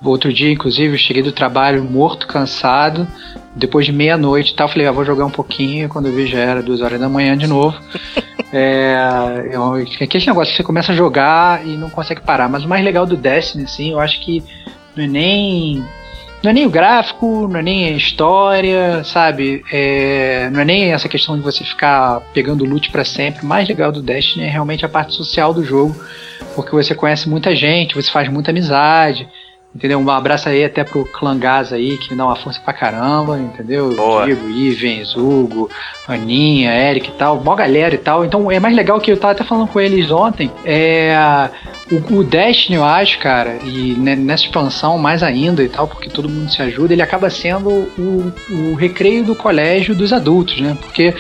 [0.01, 3.05] outro dia, inclusive, eu cheguei do trabalho morto, cansado,
[3.55, 5.89] depois de meia-noite e tal, falei, ah, vou jogar um pouquinho.
[5.89, 7.77] Quando eu vi já era duas horas da manhã de novo.
[8.51, 12.49] é, eu, aquele negócio que você começa a jogar e não consegue parar.
[12.49, 14.43] Mas o mais legal do Destiny, assim, eu acho que
[14.95, 15.83] não é nem.
[16.43, 19.63] Não é nem o gráfico, não é nem a história, sabe?
[19.71, 23.43] É, não é nem essa questão de você ficar pegando loot para sempre.
[23.43, 25.95] O mais legal do Destiny é realmente a parte social do jogo,
[26.53, 29.25] porque você conhece muita gente, você faz muita amizade.
[29.75, 29.97] Entendeu?
[29.97, 33.39] Um abraço aí até pro Clã Gás aí, que me dá uma força pra caramba,
[33.39, 33.95] entendeu?
[33.95, 34.23] Boa.
[34.23, 35.69] Diego, Ivens, Hugo,
[36.07, 38.23] Aninha, Eric e tal, mó galera e tal.
[38.23, 40.51] Então é mais legal que eu tava até falando com eles ontem.
[40.63, 41.49] É.
[42.09, 46.29] O, o Destiny, eu acho, cara, e nessa expansão mais ainda e tal, porque todo
[46.29, 50.77] mundo se ajuda, ele acaba sendo o, o recreio do colégio dos adultos, né?
[50.79, 51.13] Porque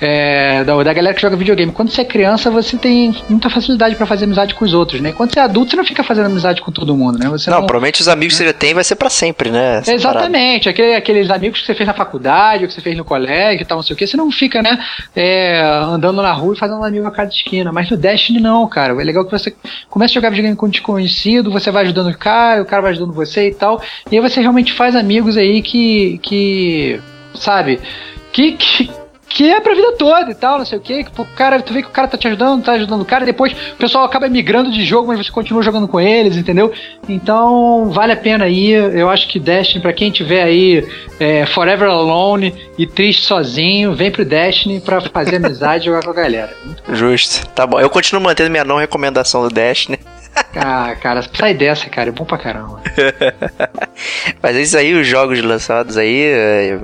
[0.00, 1.72] é, da, da galera que joga videogame.
[1.72, 5.12] Quando você é criança, você tem muita facilidade para fazer amizade com os outros, né?
[5.12, 7.28] Quando você é adulto, você não fica fazendo amizade com todo mundo, né?
[7.28, 9.82] Você não, não provavelmente os amigos que você tem vai ser para sempre, né?
[9.86, 10.68] Exatamente.
[10.68, 13.78] Aquele, aqueles amigos que você fez na faculdade, que você fez no colégio e tal,
[13.78, 14.78] não sei o que, você não fica, né,
[15.14, 17.72] é, andando na rua e fazendo amigo a cada esquina.
[17.72, 18.92] Mas no Destiny não, cara.
[19.00, 19.54] É legal que você
[19.88, 23.12] começa a jogar videogame com desconhecido, você vai ajudando o cara, o cara vai ajudando
[23.12, 23.80] você e tal.
[24.10, 26.18] E aí você realmente faz amigos aí que.
[26.18, 27.00] que
[27.34, 27.80] sabe?
[28.32, 28.90] Que, que,
[29.28, 31.06] que é pra vida toda e tal, não sei o que.
[31.18, 33.26] O cara, tu vê que o cara tá te ajudando, tá ajudando o cara, e
[33.26, 36.72] depois o pessoal acaba migrando de jogo, mas você continua jogando com eles, entendeu?
[37.08, 38.70] Então, vale a pena aí.
[38.70, 40.86] Eu acho que Destiny, pra quem tiver aí
[41.18, 46.10] é, Forever Alone e triste sozinho, vem pro Destiny pra fazer amizade e jogar com
[46.10, 46.54] a galera.
[46.92, 47.46] Justo.
[47.48, 47.80] Tá bom.
[47.80, 49.98] Eu continuo mantendo minha não recomendação do Destiny.
[50.54, 52.82] Ah, cara, sai dessa, cara, é bom pra caramba.
[54.42, 56.78] Mas é isso aí, os jogos lançados aí, é,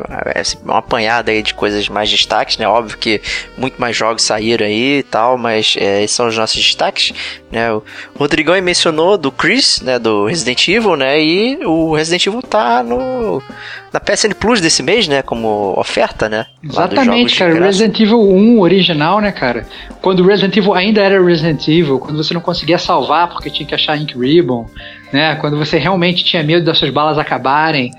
[0.62, 2.68] uma apanhada aí de coisas mais destaques, né?
[2.68, 3.20] Óbvio que
[3.56, 7.12] muito mais jogos saíram aí e tal, mas é, esses são os nossos destaques,
[7.52, 7.70] né?
[7.72, 7.82] O
[8.16, 9.98] Rodrigão mencionou do Chris, né?
[9.98, 11.22] Do Resident Evil, né?
[11.22, 13.42] E o Resident Evil tá no
[13.92, 15.20] na PSN Plus desse mês, né?
[15.20, 16.46] Como oferta, né?
[16.64, 17.52] Exatamente, cara.
[17.52, 19.66] Resident Evil 1 original, né, cara?
[20.00, 23.66] Quando o Resident Evil ainda era Resident Evil, quando você não conseguia salvar porque tinha
[23.66, 24.66] que achar Ink Ribbon,
[25.12, 25.36] né?
[25.36, 27.90] Quando você realmente tinha medo das suas balas acabarem,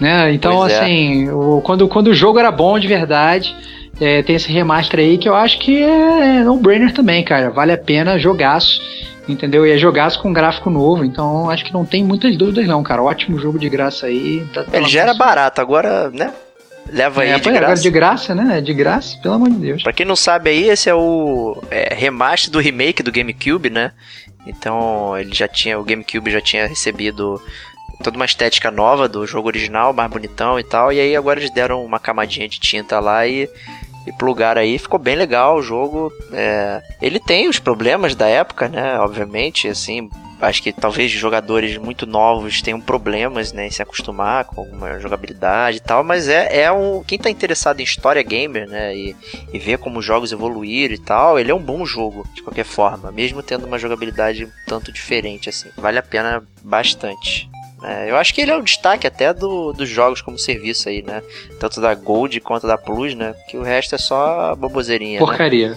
[0.00, 0.32] né?
[0.32, 0.74] Então, é.
[0.74, 3.54] assim, o, quando, quando o jogo era bom de verdade,
[4.02, 7.50] é, tem esse remaster aí que eu acho que é no-brainer também, cara.
[7.50, 8.80] Vale a pena jogaço
[9.28, 9.66] entendeu?
[9.66, 13.02] E é jogaço com gráfico novo, então acho que não tem muitas dúvidas não, cara.
[13.02, 14.44] Ótimo jogo de graça aí.
[14.52, 16.32] Tá, Ele já era barato, agora, né?
[16.90, 17.64] Leva é, aí de graça.
[17.64, 18.60] Agora de graça, né?
[18.60, 19.82] De graça, pelo amor de Deus.
[19.82, 23.92] Pra quem não sabe aí, esse é o é, remaster do remake do GameCube, né?
[24.46, 27.40] Então ele já tinha, o GameCube já tinha recebido
[28.02, 30.92] toda uma estética nova do jogo original, mais bonitão e tal.
[30.92, 33.48] E aí agora eles deram uma camadinha de tinta lá e
[34.06, 36.12] e plugar aí, ficou bem legal o jogo.
[36.32, 38.98] É, ele tem os problemas da época, né?
[38.98, 40.10] Obviamente, assim,
[40.40, 45.76] acho que talvez jogadores muito novos tenham problemas né, em se acostumar com alguma jogabilidade
[45.76, 47.02] e tal, mas é, é um.
[47.02, 48.96] Quem tá interessado em história gamer, né?
[48.96, 49.16] E,
[49.52, 52.64] e ver como os jogos evoluíram e tal, ele é um bom jogo, de qualquer
[52.64, 55.70] forma, mesmo tendo uma jogabilidade um tanto diferente, assim.
[55.76, 57.48] Vale a pena bastante.
[57.84, 61.02] É, eu acho que ele é o destaque até do, dos jogos como serviço aí,
[61.02, 61.22] né?
[61.58, 63.34] Tanto da Gold quanto da Plus, né?
[63.48, 65.14] Que o resto é só baboseirinha.
[65.14, 65.18] Né?
[65.18, 65.70] Porcaria.
[65.70, 65.76] Né?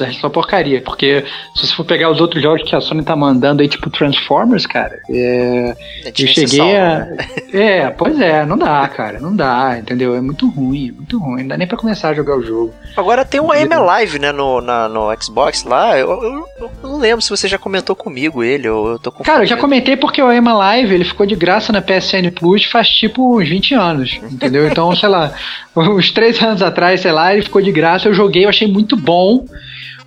[0.00, 0.80] É só porcaria.
[0.82, 3.90] Porque se você for pegar os outros jogos que a Sony tá mandando aí, tipo
[3.90, 5.74] Transformers, cara, é...
[6.04, 7.04] é eu cheguei a.
[7.04, 7.16] Né?
[7.52, 9.20] É, pois é, não dá, cara.
[9.20, 10.14] Não dá, entendeu?
[10.14, 11.42] É muito ruim, é muito ruim.
[11.42, 12.74] Não dá nem pra começar a jogar o jogo.
[12.96, 15.98] Agora tem o AM Live, né, no, na, no Xbox lá.
[15.98, 19.22] Eu, eu, eu, não lembro se você já comentou comigo ele, ou eu tô com.
[19.22, 22.64] Cara, eu já comentei porque o AM Live ele ficou de graça na PSN Plus
[22.64, 24.68] faz tipo uns 20 anos, entendeu?
[24.68, 25.32] Então, sei lá,
[25.74, 28.96] uns 3 anos atrás, sei lá, ele ficou de graça, eu joguei, eu achei muito
[28.96, 29.44] bom.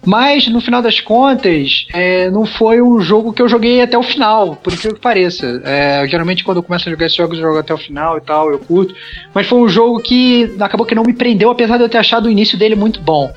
[0.05, 4.03] Mas, no final das contas, é, não foi um jogo que eu joguei até o
[4.03, 5.61] final, por incrível que pareça.
[5.65, 8.21] É, geralmente, quando eu começo a jogar esses jogos, eu jogo até o final e
[8.21, 8.93] tal, eu curto.
[9.33, 12.27] Mas foi um jogo que acabou que não me prendeu, apesar de eu ter achado
[12.27, 13.33] o início dele muito bom.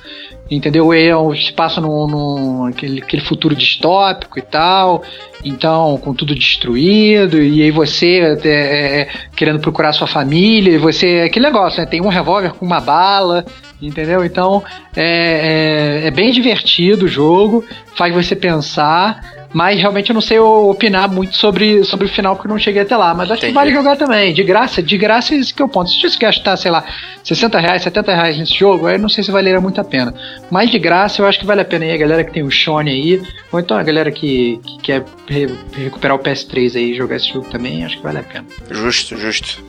[0.51, 0.95] Entendeu?
[0.95, 5.03] Ele se passa num, num aquele, aquele futuro distópico e tal.
[5.45, 11.23] Então, com tudo destruído, e aí você é, é, querendo procurar sua família, e você.
[11.27, 11.87] Aquele negócio, né?
[11.87, 13.45] Tem um revólver com uma bala,
[13.81, 14.25] entendeu?
[14.25, 14.65] Então,
[14.97, 19.38] é, é, é bem divertido o jogo, faz você pensar.
[19.53, 22.83] Mas realmente eu não sei opinar muito sobre, sobre o final, porque eu não cheguei
[22.83, 23.15] até lá.
[23.15, 23.53] Mas acho Entendi.
[23.53, 24.33] que vale jogar também.
[24.33, 25.91] De graça, de graça esse que é o ponto.
[25.91, 26.85] Se você gastar, sei lá,
[27.23, 30.15] 60 reais, 70 reais nesse jogo, aí não sei se valeria muito a pena.
[30.51, 32.51] Mas de graça eu acho que vale a pena aí a galera que tem o
[32.51, 36.97] Shone aí, ou então a galera que, que quer re recuperar o PS3 aí e
[36.97, 38.47] jogar esse jogo também, acho que vale a pena.
[38.71, 39.68] Justo, justo.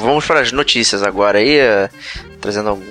[0.00, 1.58] Vamos para as notícias agora aí
[2.40, 2.82] trazendo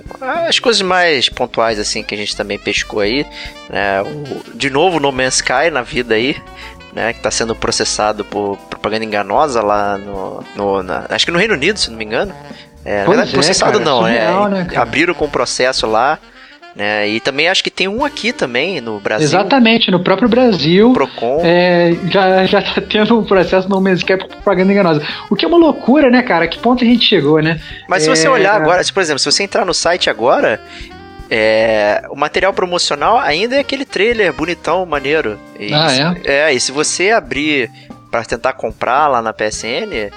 [0.48, 3.26] as coisas mais pontuais assim que a gente também pescou aí,
[3.70, 4.02] né?
[4.02, 6.38] O, de novo No Man's Sky na vida aí,
[6.94, 11.40] né, que está sendo processado por propaganda enganosa lá no, no na, acho que no
[11.40, 12.34] Reino Unido, se não me engano.
[12.86, 16.20] É, na verdade, é, processado cara, não, é, surreal, né, abriram com processo lá
[16.80, 17.10] né?
[17.10, 19.26] E também acho que tem um aqui também no Brasil.
[19.26, 20.94] Exatamente, no próprio Brasil.
[20.94, 21.42] Procon.
[21.44, 25.06] É, já, já tá tendo um processo no mês que é propaganda enganosa.
[25.30, 26.48] O que é uma loucura, né, cara?
[26.48, 27.60] Que ponto a gente chegou, né?
[27.90, 30.62] Mas se você é, olhar agora, se, por exemplo, se você entrar no site agora,
[31.30, 35.38] é, o material promocional ainda é aquele trailer bonitão, maneiro.
[35.60, 36.48] E, ah, é?
[36.50, 37.70] É, e se você abrir
[38.10, 40.14] para tentar comprar lá na PSN,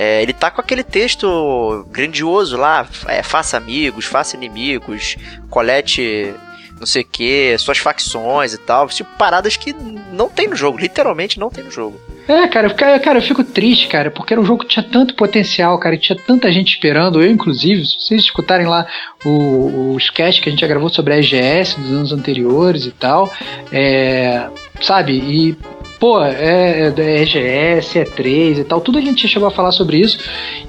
[0.00, 5.14] é, ele tá com aquele texto grandioso lá, é, faça amigos, faça inimigos,
[5.50, 6.34] colete
[6.78, 9.74] não sei o que, suas facções e tal, tipo, paradas que
[10.10, 12.00] não tem no jogo, literalmente não tem no jogo.
[12.26, 15.78] É, cara, cara, eu fico triste, cara, porque era um jogo que tinha tanto potencial,
[15.78, 18.86] cara, tinha tanta gente esperando, eu inclusive, se vocês escutarem lá
[19.22, 22.90] o, o sketch que a gente já gravou sobre a EGS dos anos anteriores e
[22.92, 23.30] tal,
[23.70, 24.48] é,
[24.80, 25.56] sabe, e
[26.00, 29.98] pô, é, é EGS, é 3 e tal, tudo a gente chegou a falar sobre
[29.98, 30.18] isso.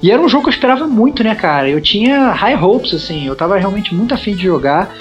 [0.02, 1.68] E era um jogo que eu esperava muito, né, cara?
[1.70, 4.94] Eu tinha high hopes, assim, eu tava realmente muito afim de jogar.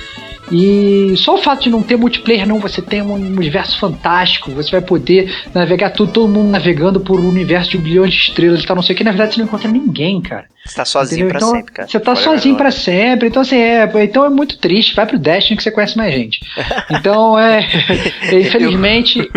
[0.50, 4.72] E só o fato de não ter multiplayer, não, você tem um universo fantástico, você
[4.72, 8.66] vai poder navegar tudo, todo mundo navegando por um universo de bilhão de estrelas e
[8.66, 10.46] tal, não sei o que, na verdade você não encontra ninguém, cara.
[10.64, 11.40] Você tá sozinho Entendeu?
[11.40, 11.88] pra então, sempre, cara.
[11.88, 15.58] Você tá sozinho para sempre, então assim, é, então é muito triste, vai pro Destiny
[15.58, 16.40] que você conhece mais gente.
[16.92, 17.68] Então é,
[18.32, 19.28] infelizmente,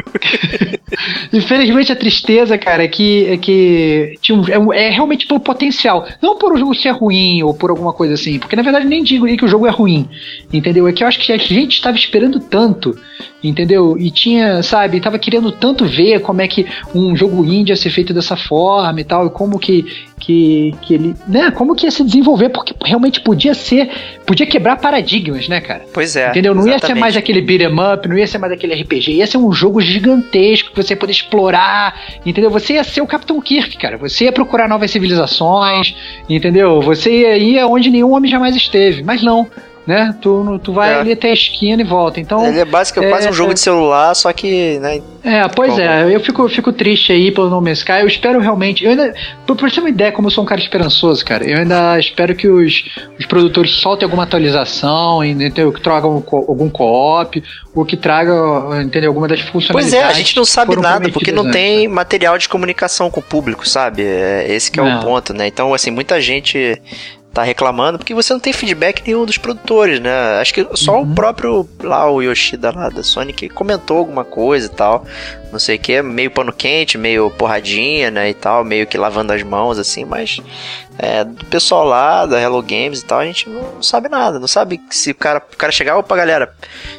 [1.32, 6.06] infelizmente a tristeza, cara, é que, é que tinha um, é, é, realmente pelo potencial,
[6.20, 9.02] não por o jogo ser ruim ou por alguma coisa assim, porque na verdade nem
[9.02, 10.08] digo que o jogo é ruim,
[10.52, 10.86] entendeu?
[10.86, 12.98] É que eu acho que a gente estava esperando tanto,
[13.42, 13.96] entendeu?
[13.98, 17.90] E tinha, sabe, tava querendo tanto ver como é que um jogo indie ia ser
[17.90, 19.86] feito dessa forma e tal, e como que,
[20.24, 23.90] que, que ele, né, como que ia se desenvolver, porque realmente podia ser,
[24.24, 25.84] podia quebrar paradigmas, né, cara?
[25.92, 26.30] Pois é.
[26.30, 26.54] Entendeu?
[26.54, 26.82] Não exatamente.
[26.82, 29.52] ia ser mais aquele beat'em up, não ia ser mais aquele RPG, ia ser um
[29.52, 32.50] jogo gigantesco que você ia poder explorar, entendeu?
[32.50, 33.98] Você ia ser o Capitão Kirk, cara.
[33.98, 35.94] Você ia procurar novas civilizações,
[36.26, 36.80] entendeu?
[36.80, 39.46] Você ia, ia onde nenhum homem jamais esteve, mas não
[39.86, 40.14] né?
[40.20, 41.00] Tu, tu vai é.
[41.00, 42.18] ali até a esquina e volta.
[42.18, 45.02] Então, Ele é basicamente é, quase um jogo é, de celular, só que, né?
[45.22, 48.00] É, pois é, eu fico, fico triste aí pelo No Man's Sky.
[48.00, 48.84] Eu espero realmente.
[48.84, 49.14] Eu ainda,
[49.46, 52.34] por, por ter uma ideia, como eu sou um cara esperançoso, cara, eu ainda espero
[52.34, 52.84] que os,
[53.18, 55.72] os produtores soltem alguma atualização, entendeu?
[55.72, 57.42] Que tragam algum co-op,
[57.74, 58.32] ou que traga,
[58.82, 59.10] entendeu?
[59.10, 59.94] Alguma das funcionalidades.
[59.94, 61.94] Pois é, a gente não sabe nada, porque não tem né?
[61.94, 64.02] material de comunicação com o público, sabe?
[64.02, 65.00] É, esse que é não.
[65.00, 65.46] o ponto, né?
[65.46, 66.80] Então, assim, muita gente
[67.34, 70.38] tá reclamando, porque você não tem feedback nenhum dos produtores, né?
[70.40, 71.10] Acho que só uhum.
[71.10, 75.04] o próprio lá, o Yoshida lá da Sony que comentou alguma coisa e tal.
[75.50, 78.30] Não sei o que, meio pano quente, meio porradinha, né?
[78.30, 80.40] E tal, meio que lavando as mãos, assim, mas
[80.96, 84.38] é, do pessoal lá, da Hello Games e tal, a gente não sabe nada.
[84.38, 86.54] Não sabe se o cara, o cara chegar, opa, galera,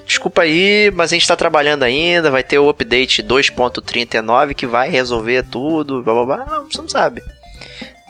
[0.05, 4.89] desculpa aí, mas a gente tá trabalhando ainda, vai ter o update 2.39 que vai
[4.89, 6.45] resolver tudo, blá blá blá.
[6.45, 7.23] Não, você não sabe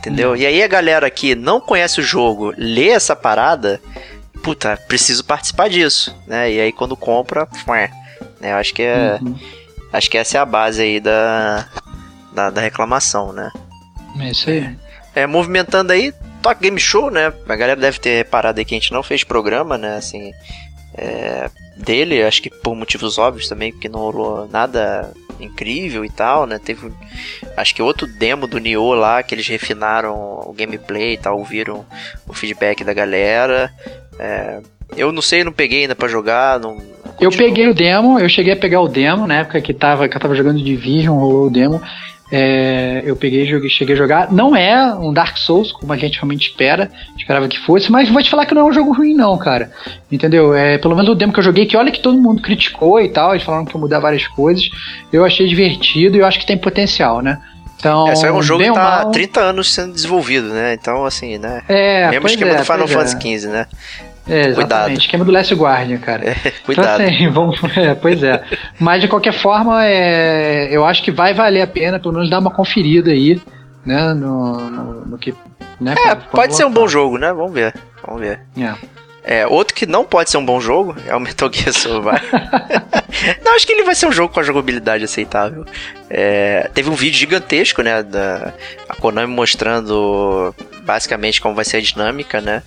[0.05, 0.31] entendeu?
[0.31, 0.35] Hum.
[0.35, 3.81] E aí a galera que não conhece o jogo lê essa parada,
[4.43, 6.51] puta, preciso participar disso, né?
[6.51, 7.47] E aí quando compra,
[8.39, 8.51] né?
[8.51, 9.35] Eu acho que é, uhum.
[9.91, 11.67] acho que essa é a base aí da,
[12.31, 13.51] da, da reclamação, né?
[14.19, 14.69] É isso aí.
[15.15, 17.33] É, movimentando aí, Talk Game Show, né?
[17.47, 19.97] A galera deve ter reparado aí que a gente não fez programa, né?
[19.97, 20.31] Assim,
[20.93, 26.45] é, dele, acho que por motivos óbvios também, porque não rolou nada incrível e tal,
[26.45, 26.59] né?
[26.59, 26.91] Teve,
[27.57, 31.85] acho que outro demo do Nioh lá, que eles refinaram o gameplay e tal, ouviram
[32.27, 33.71] o feedback da galera.
[34.19, 34.59] É,
[34.95, 36.77] eu não sei, não peguei ainda para jogar, não,
[37.19, 40.15] eu peguei o demo, eu cheguei a pegar o demo na época que, tava, que
[40.15, 41.81] eu tava jogando Division, rolou o demo.
[42.31, 44.31] É, eu peguei joguei, cheguei a jogar.
[44.31, 48.21] Não é um Dark Souls, como a gente realmente espera, esperava que fosse, mas vou
[48.21, 49.71] te falar que não é um jogo ruim, não, cara.
[50.11, 50.55] Entendeu?
[50.55, 53.09] É, pelo menos o demo que eu joguei, que olha que todo mundo criticou e
[53.09, 54.67] tal, eles falaram que ia mudar várias coisas.
[55.13, 57.39] Eu achei divertido e eu acho que tem potencial, né?
[57.77, 60.73] Então, Esse é um jogo que tá mal, há 30 anos sendo desenvolvido, né?
[60.73, 61.61] Então, assim, né?
[61.67, 62.87] É, Mesmo esquema é, do Final é.
[62.87, 63.67] Fantasy XV, né?
[64.27, 64.59] É, Cuidado.
[64.61, 64.99] exatamente.
[65.01, 66.29] Esquema do Last Guardian, cara.
[66.29, 66.35] É,
[66.65, 67.01] cuidado.
[67.01, 68.43] Então, assim, vamos, é, pois é.
[68.79, 72.39] Mas de qualquer forma, é, eu acho que vai valer a pena, pelo menos dar
[72.39, 73.41] uma conferida aí,
[73.85, 74.13] né?
[74.13, 75.33] No, no, no que.
[75.79, 77.31] Né, É, pode ser um bom jogo, né?
[77.33, 77.73] Vamos ver.
[78.05, 78.39] Vamos ver.
[78.57, 78.73] É.
[79.27, 82.21] É, outro que não pode ser um bom jogo é o Metal Gear Survive.
[83.43, 85.65] não, acho que ele vai ser um jogo com a jogabilidade aceitável.
[86.07, 88.53] É, teve um vídeo gigantesco, né, da
[88.87, 92.61] a Konami mostrando basicamente como vai ser a dinâmica, né,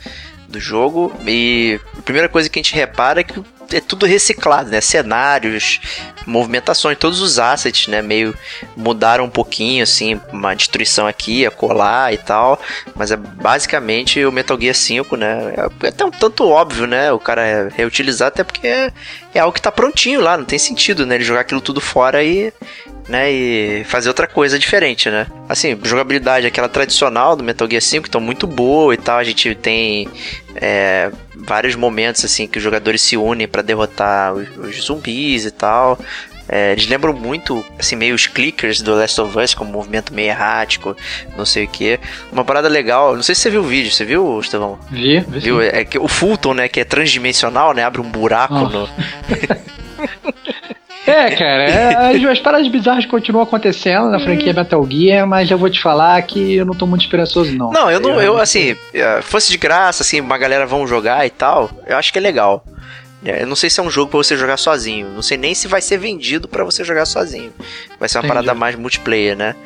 [0.48, 1.12] do jogo.
[1.26, 5.80] E a primeira coisa que a gente repara é que é tudo reciclado, né, cenários,
[6.26, 8.34] movimentações, todos os assets, né, meio
[8.76, 12.60] mudaram um pouquinho, assim, uma destruição aqui, a colar e tal,
[12.94, 17.18] mas é basicamente o Metal Gear 5, né, é até um tanto óbvio, né, o
[17.18, 18.92] cara reutilizar, até porque é,
[19.34, 22.24] é algo que tá prontinho lá, não tem sentido, né, ele jogar aquilo tudo fora
[22.24, 22.52] e
[23.08, 25.26] né, e fazer outra coisa diferente, né?
[25.48, 29.18] Assim, jogabilidade aquela tradicional do Metal Gear 5, então muito boa e tal.
[29.18, 30.08] A gente tem
[30.54, 35.50] é, vários momentos assim que os jogadores se unem para derrotar os, os zumbis e
[35.50, 35.98] tal.
[36.50, 40.14] É, eles lembram muito, assim, meio os clickers do Last of Us, com um movimento
[40.14, 40.96] meio errático,
[41.36, 42.00] não sei o que.
[42.32, 44.78] Uma parada legal, não sei se você viu o vídeo, você viu, Estevão?
[44.90, 45.60] Vi, vi Viu?
[45.60, 48.62] É que o Fulton, né, que é transdimensional, né, abre um buraco Ah.
[48.62, 48.88] no,
[51.08, 55.58] É, cara, é, as, as paradas bizarras continuam acontecendo na franquia Metal Gear, mas eu
[55.58, 57.70] vou te falar que eu não tô muito esperançoso, não.
[57.70, 61.30] Não, eu não, eu assim, eh, fosse de graça, assim, uma galera vão jogar e
[61.30, 62.64] tal, eu acho que é legal.
[63.24, 65.54] É, Eu não sei se é um jogo pra você jogar sozinho, não sei nem
[65.54, 67.52] se vai ser vendido pra você jogar sozinho.
[67.98, 68.34] Vai ser uma Entendi.
[68.34, 69.56] parada mais multiplayer, né?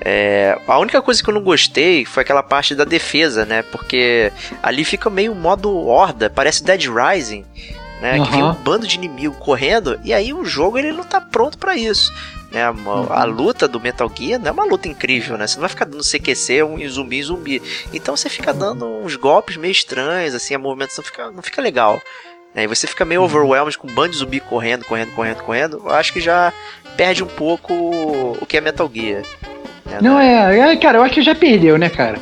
[0.00, 3.62] É, a única coisa que eu não gostei foi aquela parte da defesa, né?
[3.70, 4.32] Porque
[4.62, 7.44] ali fica meio modo horda, parece Dead Rising,
[8.00, 8.20] né?
[8.24, 11.58] Que vem um bando de inimigo correndo e aí o jogo ele não tá pronto
[11.58, 12.12] pra isso.
[12.50, 12.72] Né, a,
[13.20, 15.46] a luta do Metal Gear não é uma luta incrível, né?
[15.46, 17.62] Você não vai ficar dando CQC, um zumbi, zumbi.
[17.92, 22.00] Então você fica dando uns golpes meio estranhos, assim, a movimentação fica, não fica legal.
[22.54, 22.64] Né?
[22.64, 25.82] E você fica meio overwhelmed com um bando de zumbi correndo, correndo, correndo, correndo.
[25.84, 26.52] Eu acho que já
[26.96, 27.74] perde um pouco
[28.40, 29.22] o que é Metal Gear.
[29.84, 29.98] né?
[30.00, 32.18] Não, é, é, cara, eu acho que já perdeu, né, cara?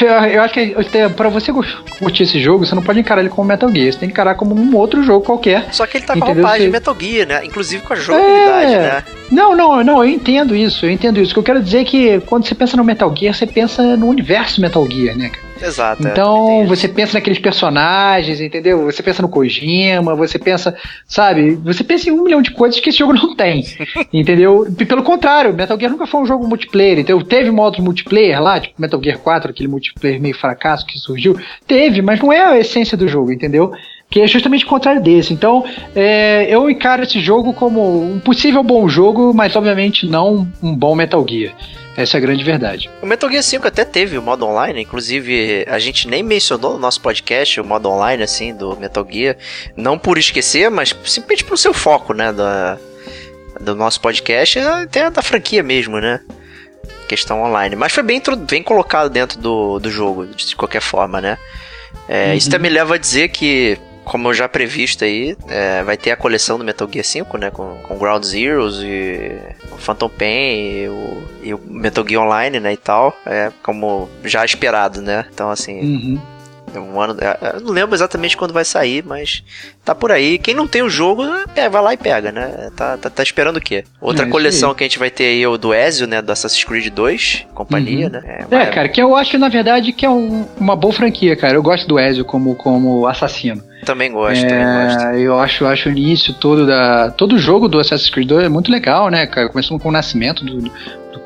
[0.00, 0.74] Eu, eu acho que
[1.16, 1.52] pra você
[1.98, 4.34] curtir esse jogo, você não pode encarar ele como Metal Gear, você tem que encarar
[4.34, 5.66] como um outro jogo qualquer.
[5.72, 7.44] Só que ele tá com a roupagem de Você- Metal Gear, né?
[7.44, 8.78] Inclusive com a jogabilidade, É.
[8.78, 9.04] né?
[9.30, 11.30] Não, não, não, eu entendo isso, eu entendo isso.
[11.30, 13.96] O que eu quero dizer é que quando você pensa no Metal Gear, você pensa
[13.96, 15.52] no universo Metal Gear, né, cara?
[15.64, 16.08] Exato.
[16.08, 16.68] é, Então, isso.
[16.68, 18.84] você pensa naqueles personagens, entendeu?
[18.84, 20.74] Você pensa no Kojima, você pensa,
[21.06, 21.54] sabe?
[21.64, 23.64] Você pensa em um milhão de coisas que esse jogo não tem,
[24.12, 24.66] entendeu?
[24.78, 28.58] E Pelo contrário, Metal Gear nunca foi um jogo multiplayer, então teve modos multiplayer lá,
[28.58, 32.58] tipo Metal Gear 4, aquele multiplayer meio fracasso que surgiu, teve, mas não é a
[32.58, 33.72] essência do jogo, entendeu?
[34.10, 35.32] Que é justamente o contrário desse.
[35.32, 35.64] Então,
[35.94, 40.94] é, eu encaro esse jogo como um possível bom jogo, mas obviamente não um bom
[40.94, 41.54] Metal Gear.
[41.96, 42.90] Essa é a grande verdade.
[43.02, 46.78] O Metal Gear 5 até teve o modo online, inclusive a gente nem mencionou no
[46.78, 49.36] nosso podcast o modo online, assim, do Metal Gear.
[49.76, 52.78] Não por esquecer, mas simplesmente pro seu foco, né, da,
[53.60, 56.20] do nosso podcast, é até da franquia mesmo, né?
[57.12, 57.76] Questão online.
[57.76, 61.36] Mas foi bem, bem colocado dentro do, do jogo, de qualquer forma, né?
[62.08, 62.52] É, Isso Uhum.
[62.52, 66.64] também leva a dizer que, como já previsto aí, é, vai ter a coleção do
[66.64, 67.50] Metal Gear 5, né?
[67.50, 69.30] Com, com Ground Zeroes e
[69.70, 72.72] o Phantom Pain e o, e o Metal Gear Online, né?
[72.72, 73.14] E tal.
[73.26, 75.26] É como já esperado, né?
[75.34, 76.20] Então, assim, Uhum.
[76.74, 77.16] É um ano.
[77.20, 79.42] é, Eu não lembro exatamente quando vai sair, mas
[79.84, 80.38] tá por aí.
[80.38, 81.22] Quem não tem o jogo,
[81.54, 82.70] é, vai lá e pega, né?
[82.76, 83.84] Tá, tá, tá esperando o quê?
[84.00, 84.76] Outra É, coleção aí.
[84.76, 86.20] que a gente vai ter aí é o do Ezio, né?
[86.22, 88.12] Do Assassin's Creed 2, companhia, Uhum.
[88.12, 88.22] né?
[88.24, 91.54] É, mas- cara, que eu acho, na verdade, que é um- uma boa franquia, cara.
[91.54, 93.62] Eu gosto do Ezio como, como assassino.
[93.84, 95.06] Também gosto, também gosto.
[95.06, 97.10] É, eu acho, eu acho o início todo da.
[97.10, 99.48] Todo jogo do Assassin's Creed 2 é muito legal, né, cara?
[99.48, 100.70] Começando com o nascimento do.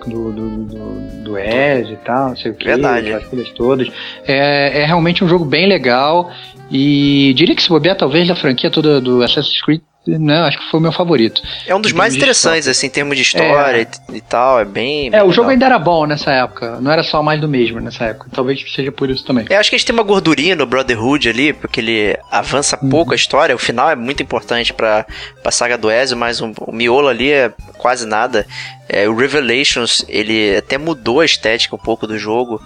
[0.07, 3.09] Do, do, do, do, Ezio e tal, não sei o que, Verdade.
[3.09, 3.89] aquelas coisas todas.
[4.25, 6.31] É, é realmente um jogo bem legal.
[6.71, 10.71] E diria que se bobear, talvez, da franquia toda do Assassin's Creed, né, acho que
[10.71, 11.43] foi o meu favorito.
[11.67, 14.61] É um dos em mais interessantes, assim, em termos de história e, e tal.
[14.61, 15.09] É bem.
[15.09, 15.51] É, bem o jogo legal.
[15.51, 18.29] ainda era bom nessa época, não era só mais do mesmo nessa época.
[18.33, 19.47] Talvez seja por isso também.
[19.51, 22.89] Eu acho que a gente tem uma gordurinha no Brotherhood ali, porque ele avança Uhum.
[22.91, 23.55] pouco a história.
[23.55, 25.07] O final é muito importante pra,
[25.43, 28.47] pra saga do Ezio, mas o, o miolo ali é quase nada.
[28.89, 32.61] É, o Revelations, ele até mudou a estética um pouco do jogo.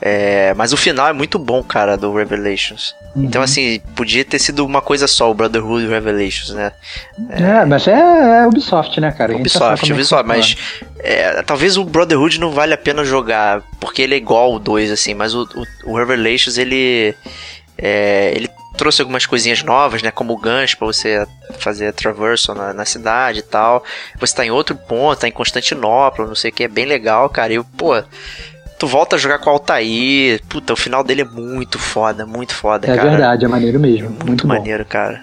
[0.00, 2.94] É, mas o final é muito bom, cara, do Revelations.
[3.16, 3.44] Então, Uhum.
[3.44, 6.72] assim, podia ter sido uma coisa só, o Brotherhood e o Revelations, né?
[7.30, 9.32] É, mas é, é Ubisoft, né, cara?
[9.32, 10.56] Sabe Ubisoft, é Ubisoft, mas
[10.98, 14.90] é, talvez o Brotherhood não vale a pena jogar, porque ele é igual ao 2,
[14.90, 15.44] assim, mas o,
[15.84, 17.14] o, o Revelations, ele.
[17.78, 20.10] É, ele trouxe algumas coisinhas novas, né?
[20.10, 21.26] Como o gancho para você
[21.58, 23.82] fazer a traversal na, na, cidade e tal.
[24.20, 27.28] Você tá em outro ponto, tá em Constantinopla, não sei o que, é bem legal,
[27.30, 27.54] cara.
[27.54, 27.94] E, pô,
[28.78, 30.40] tu volta a jogar com o Altair.
[30.48, 33.08] Puta, o final dele é muito foda, muito foda, é cara.
[33.08, 34.06] É verdade, é maneiro mesmo.
[34.06, 35.20] É muito, muito maneiro, cara.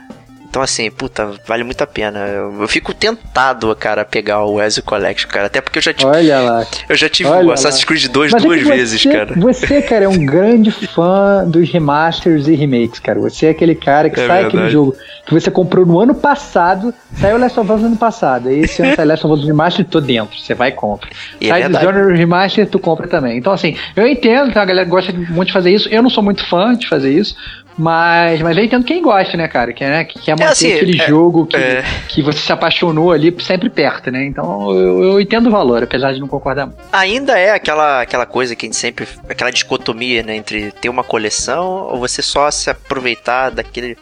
[0.54, 2.28] Então, assim, puta, vale muito a pena.
[2.28, 5.48] Eu, eu, fico tentado, cara, a pegar o Ezio Collection, cara.
[5.48, 6.12] Até porque eu já tive.
[6.12, 6.68] Olha lá.
[6.88, 7.88] Eu já tive Olha o Assassin's lá.
[7.88, 9.34] Creed 2 Mas duas é vezes, você, cara.
[9.36, 13.20] Você, cara, é um grande fã dos remasters e remakes, cara.
[13.22, 14.58] Você é aquele cara que É sai verdade.
[14.58, 14.96] aquele jogo
[15.26, 18.52] que você comprou no ano passado, saiu Last of Us no ano passado.
[18.52, 20.38] E esse ano sai Last of Us Remaster, tô dentro.
[20.40, 21.10] Você vai e compra.
[21.42, 21.84] E é sai verdade.
[21.88, 23.40] Dishonored Remaster, tu compra também.
[23.40, 25.90] Então, assim, eu entendo que a galera gosta muito de fazer isso.
[25.90, 27.36] Eu não sou muito fã de fazer isso.
[27.78, 29.74] Mas, mas eu entendo quem gosta, né, cara?
[29.74, 31.84] Que, né, que quer manter assim, aquele é- jogo que, é.
[32.08, 34.26] que você se apaixonou ali sempre perto, né?
[34.26, 36.80] Então eu, eu entendo o valor, apesar de não concordar muito.
[36.92, 39.08] Ainda é aquela, aquela coisa que a gente sempre.
[39.28, 40.36] aquela dicotomia, né?
[40.36, 43.98] Entre ter uma coleção ou você só se aproveitar daquele,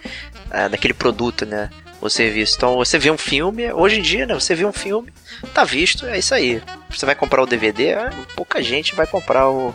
[0.69, 1.69] daquele produto, né?
[2.01, 2.55] O serviço.
[2.57, 4.34] Então você vê um filme, hoje em dia, né?
[4.34, 5.09] Você vê um filme,
[5.53, 6.61] tá visto, é isso aí.
[6.89, 7.95] Você vai comprar o DVD,
[8.36, 9.74] pouca gente vai comprar o,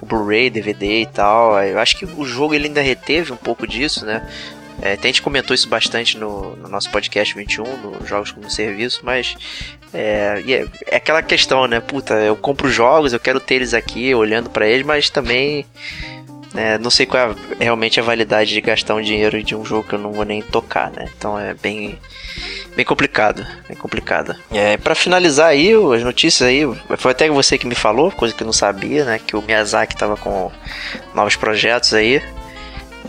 [0.00, 1.62] o Blu-ray, DVD e tal.
[1.62, 4.26] Eu acho que o jogo ele ainda reteve um pouco disso, né?
[4.80, 9.00] É, a gente comentou isso bastante no, no nosso podcast 21, no Jogos como Serviço,
[9.02, 9.36] mas
[9.92, 11.80] é, é, é aquela questão, né?
[11.80, 15.66] Puta, eu compro jogos, eu quero ter eles aqui, olhando pra eles, mas também
[16.54, 19.88] né, não sei qual é realmente a validade de gastar um dinheiro de um jogo
[19.88, 21.08] que eu não vou nem tocar, né?
[21.16, 21.98] Então é bem
[22.76, 24.34] bem complicado, bem complicado.
[24.52, 26.62] É, para finalizar aí as notícias aí,
[26.96, 29.20] foi até você que me falou, coisa que eu não sabia, né?
[29.24, 30.50] Que o Miyazaki tava com
[31.14, 32.22] novos projetos aí.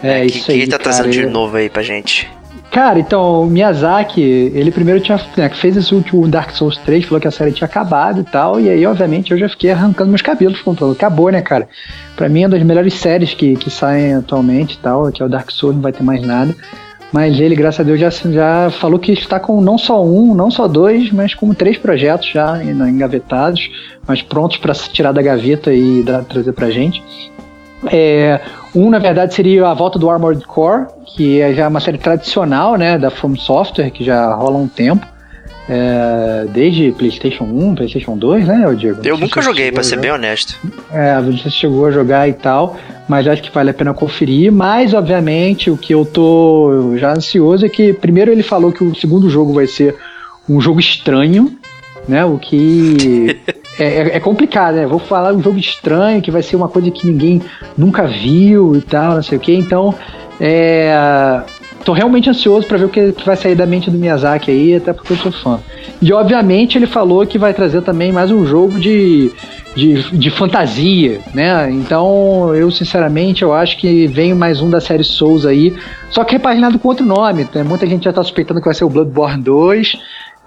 [0.04, 0.62] É, que, isso que aí.
[0.62, 2.30] ele tá cara, trazendo de eu- novo aí pra gente.
[2.72, 7.20] Cara, então, o Miyazaki, ele primeiro tinha, né, fez esse último Dark Souls 3, falou
[7.20, 10.22] que a série tinha acabado e tal, e aí, obviamente, eu já fiquei arrancando meus
[10.22, 11.68] cabelos falou, acabou, né, cara?
[12.16, 15.26] Pra mim é uma das melhores séries que, que saem atualmente e tal, que é
[15.26, 16.56] o Dark Souls, não vai ter mais nada.
[17.12, 20.51] Mas ele, graças a Deus, já, já falou que está com não só um, não
[20.51, 23.70] só dois, mas com três projetos já engavetados,
[24.07, 27.01] mas prontos para tirar da gaveta e trazer pra gente.
[27.91, 28.41] É,
[28.76, 32.76] um, na verdade, seria a volta do Armored Core, que é já uma série tradicional,
[32.76, 35.05] né, da From Software, que já rola um tempo.
[35.72, 39.02] É, desde PlayStation 1, PlayStation 2, né, o Diego?
[39.06, 40.56] Eu nunca joguei, chegou pra a ser bem honesto.
[40.92, 42.76] É, você chegou a jogar e tal,
[43.08, 44.52] mas acho que vale a pena conferir.
[44.52, 48.96] Mas, obviamente, o que eu tô já ansioso é que, primeiro, ele falou que o
[48.96, 49.96] segundo jogo vai ser
[50.50, 51.56] um jogo estranho,
[52.08, 52.26] né?
[52.26, 53.40] O que
[53.78, 54.88] é, é- é complicado, né?
[54.88, 57.44] Vou falar um jogo estranho, que vai ser uma coisa que ninguém
[57.78, 59.54] nunca viu e tal, não sei o que.
[59.54, 59.94] Então,
[60.42, 61.44] é.
[61.84, 64.94] Tô realmente ansioso pra ver o que, vai sair da mente do Miyazaki aí, até
[64.94, 65.60] porque eu sou fã.
[66.02, 69.32] E obviamente ele falou que vai trazer também mais um jogo de,
[69.76, 71.70] de, de fantasia, né?
[71.72, 75.74] Então eu sinceramente eu acho que vem mais um da série Souls aí,
[76.10, 77.48] só que repaginado com outro nome.
[77.54, 77.64] Né?
[77.64, 79.98] Muita gente já tá suspeitando que vai ser o Bloodborne 2.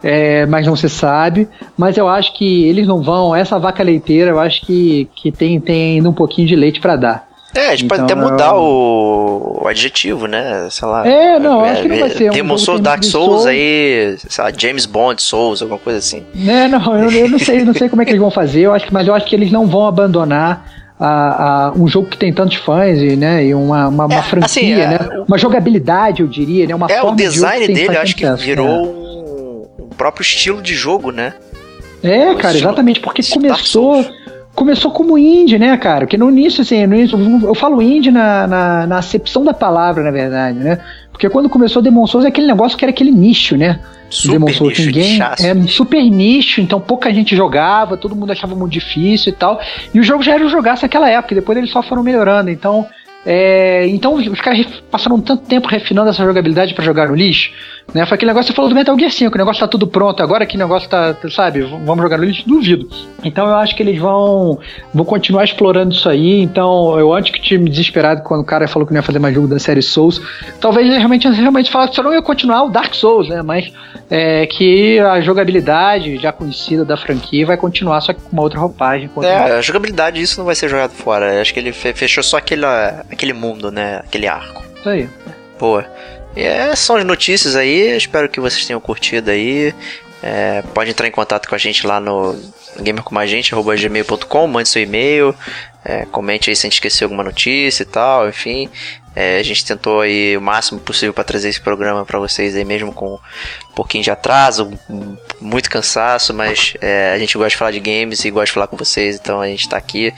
[0.03, 1.49] é, mas não se sabe.
[1.77, 3.35] Mas eu acho que eles não vão.
[3.35, 6.97] Essa vaca leiteira, eu acho que, que tem, tem ainda um pouquinho de leite pra
[6.97, 7.32] dar.
[7.55, 10.69] É, a gente pode Então, até mudar o, o adjetivo, né?
[10.71, 11.07] Sei lá.
[11.07, 12.31] É, não, acho que não vai ser.
[12.31, 13.47] Um Demon jogo Souls, Dark de Souls Souls.
[13.47, 16.25] aí, sei lá, James Bond Souls, alguma coisa assim.
[16.49, 18.73] É, não, eu, eu não sei, não sei como é que eles vão fazer, eu
[18.73, 20.67] acho que, mas eu acho que eles não vão abandonar
[20.99, 24.23] a, a- um jogo que tem tantos fãs e, né, e uma, uma, uma É,
[24.23, 24.99] franquia, assim, é, né?
[25.29, 26.75] Uma jogabilidade, eu diria, né?
[26.75, 28.73] Uma é, o de design tem dele, eu acho que virou né?
[28.89, 31.35] um, um próprio estilo de jogo, né?
[32.03, 34.05] É, o cara, estilo- exatamente, porque começou.
[34.55, 36.01] Começou como indie, né, cara?
[36.01, 40.03] Porque no início, assim, no início, eu falo indie na, na, na acepção da palavra,
[40.05, 40.79] na verdade, né?
[41.11, 43.81] Porque quando começou Demon Souls, é aquele negócio que era aquele nicho, né?
[44.11, 45.47] Super Demon Souls, nicho, ninguém nichaço.
[45.47, 49.59] é super nicho, então pouca gente jogava, todo mundo achava muito difícil e tal.
[49.95, 52.51] E o jogo já era jogaço naquela época, e depois eles só foram melhorando.
[52.51, 52.87] Então,
[53.25, 57.53] é, então os caras passaram tanto tempo refinando essa jogabilidade pra jogar no lixo,
[57.95, 58.07] né?
[58.07, 60.23] Foi aquele negócio que você falou do Metal Gear 5, o negócio tá tudo pronto,
[60.23, 62.43] agora que o negócio tá, sabe, vamos jogar no lixo?
[62.47, 62.89] Duvido.
[63.25, 64.59] Então eu acho que eles vão,
[64.95, 66.41] vão continuar explorando isso aí.
[66.43, 69.19] Então eu antes que tinha me desesperado quando o cara falou que não ia fazer
[69.19, 70.21] mais jogo da série Souls,
[70.61, 73.43] talvez eles realmente, realmente falasse que só não ia continuar o Dark Souls, né?
[73.43, 73.73] Mas
[74.11, 78.59] é, que a jogabilidade já conhecida da franquia vai continuar, só que com uma outra
[78.59, 79.09] roupagem.
[79.09, 81.41] com outra É, a jogabilidade isso não vai ser jogado fora.
[81.41, 82.65] Acho que ele fe- fechou só aquele,
[83.11, 83.97] aquele mundo, né?
[84.05, 84.63] Aquele arco.
[84.79, 85.09] Isso aí.
[85.59, 85.85] Boa.
[86.35, 87.97] E é, são as notícias aí.
[87.97, 89.75] Espero que vocês tenham curtido aí.
[90.23, 92.41] É, pode entrar em contato com a gente lá no
[92.81, 95.35] gamercomagente.gmail.com, mande seu e-mail,
[95.85, 98.71] é, comente aí se a gente esqueceu alguma notícia e tal, enfim.
[99.15, 102.65] É, a gente tentou aí o máximo possível para trazer esse programa para vocês aí
[102.65, 104.73] mesmo com um pouquinho de atraso,
[105.41, 108.69] muito cansaço, mas é, a gente gosta de falar de games e gosta de falar
[108.69, 110.15] com vocês, então a gente tá aqui.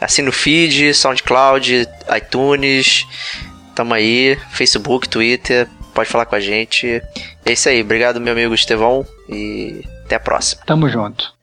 [0.00, 3.04] Assina o feed, SoundCloud, iTunes,
[3.78, 7.00] tamo aí, Facebook, Twitter, pode falar com a gente.
[7.46, 10.62] É isso aí, obrigado meu amigo Estevão e até a próxima.
[10.66, 11.37] Tamo junto.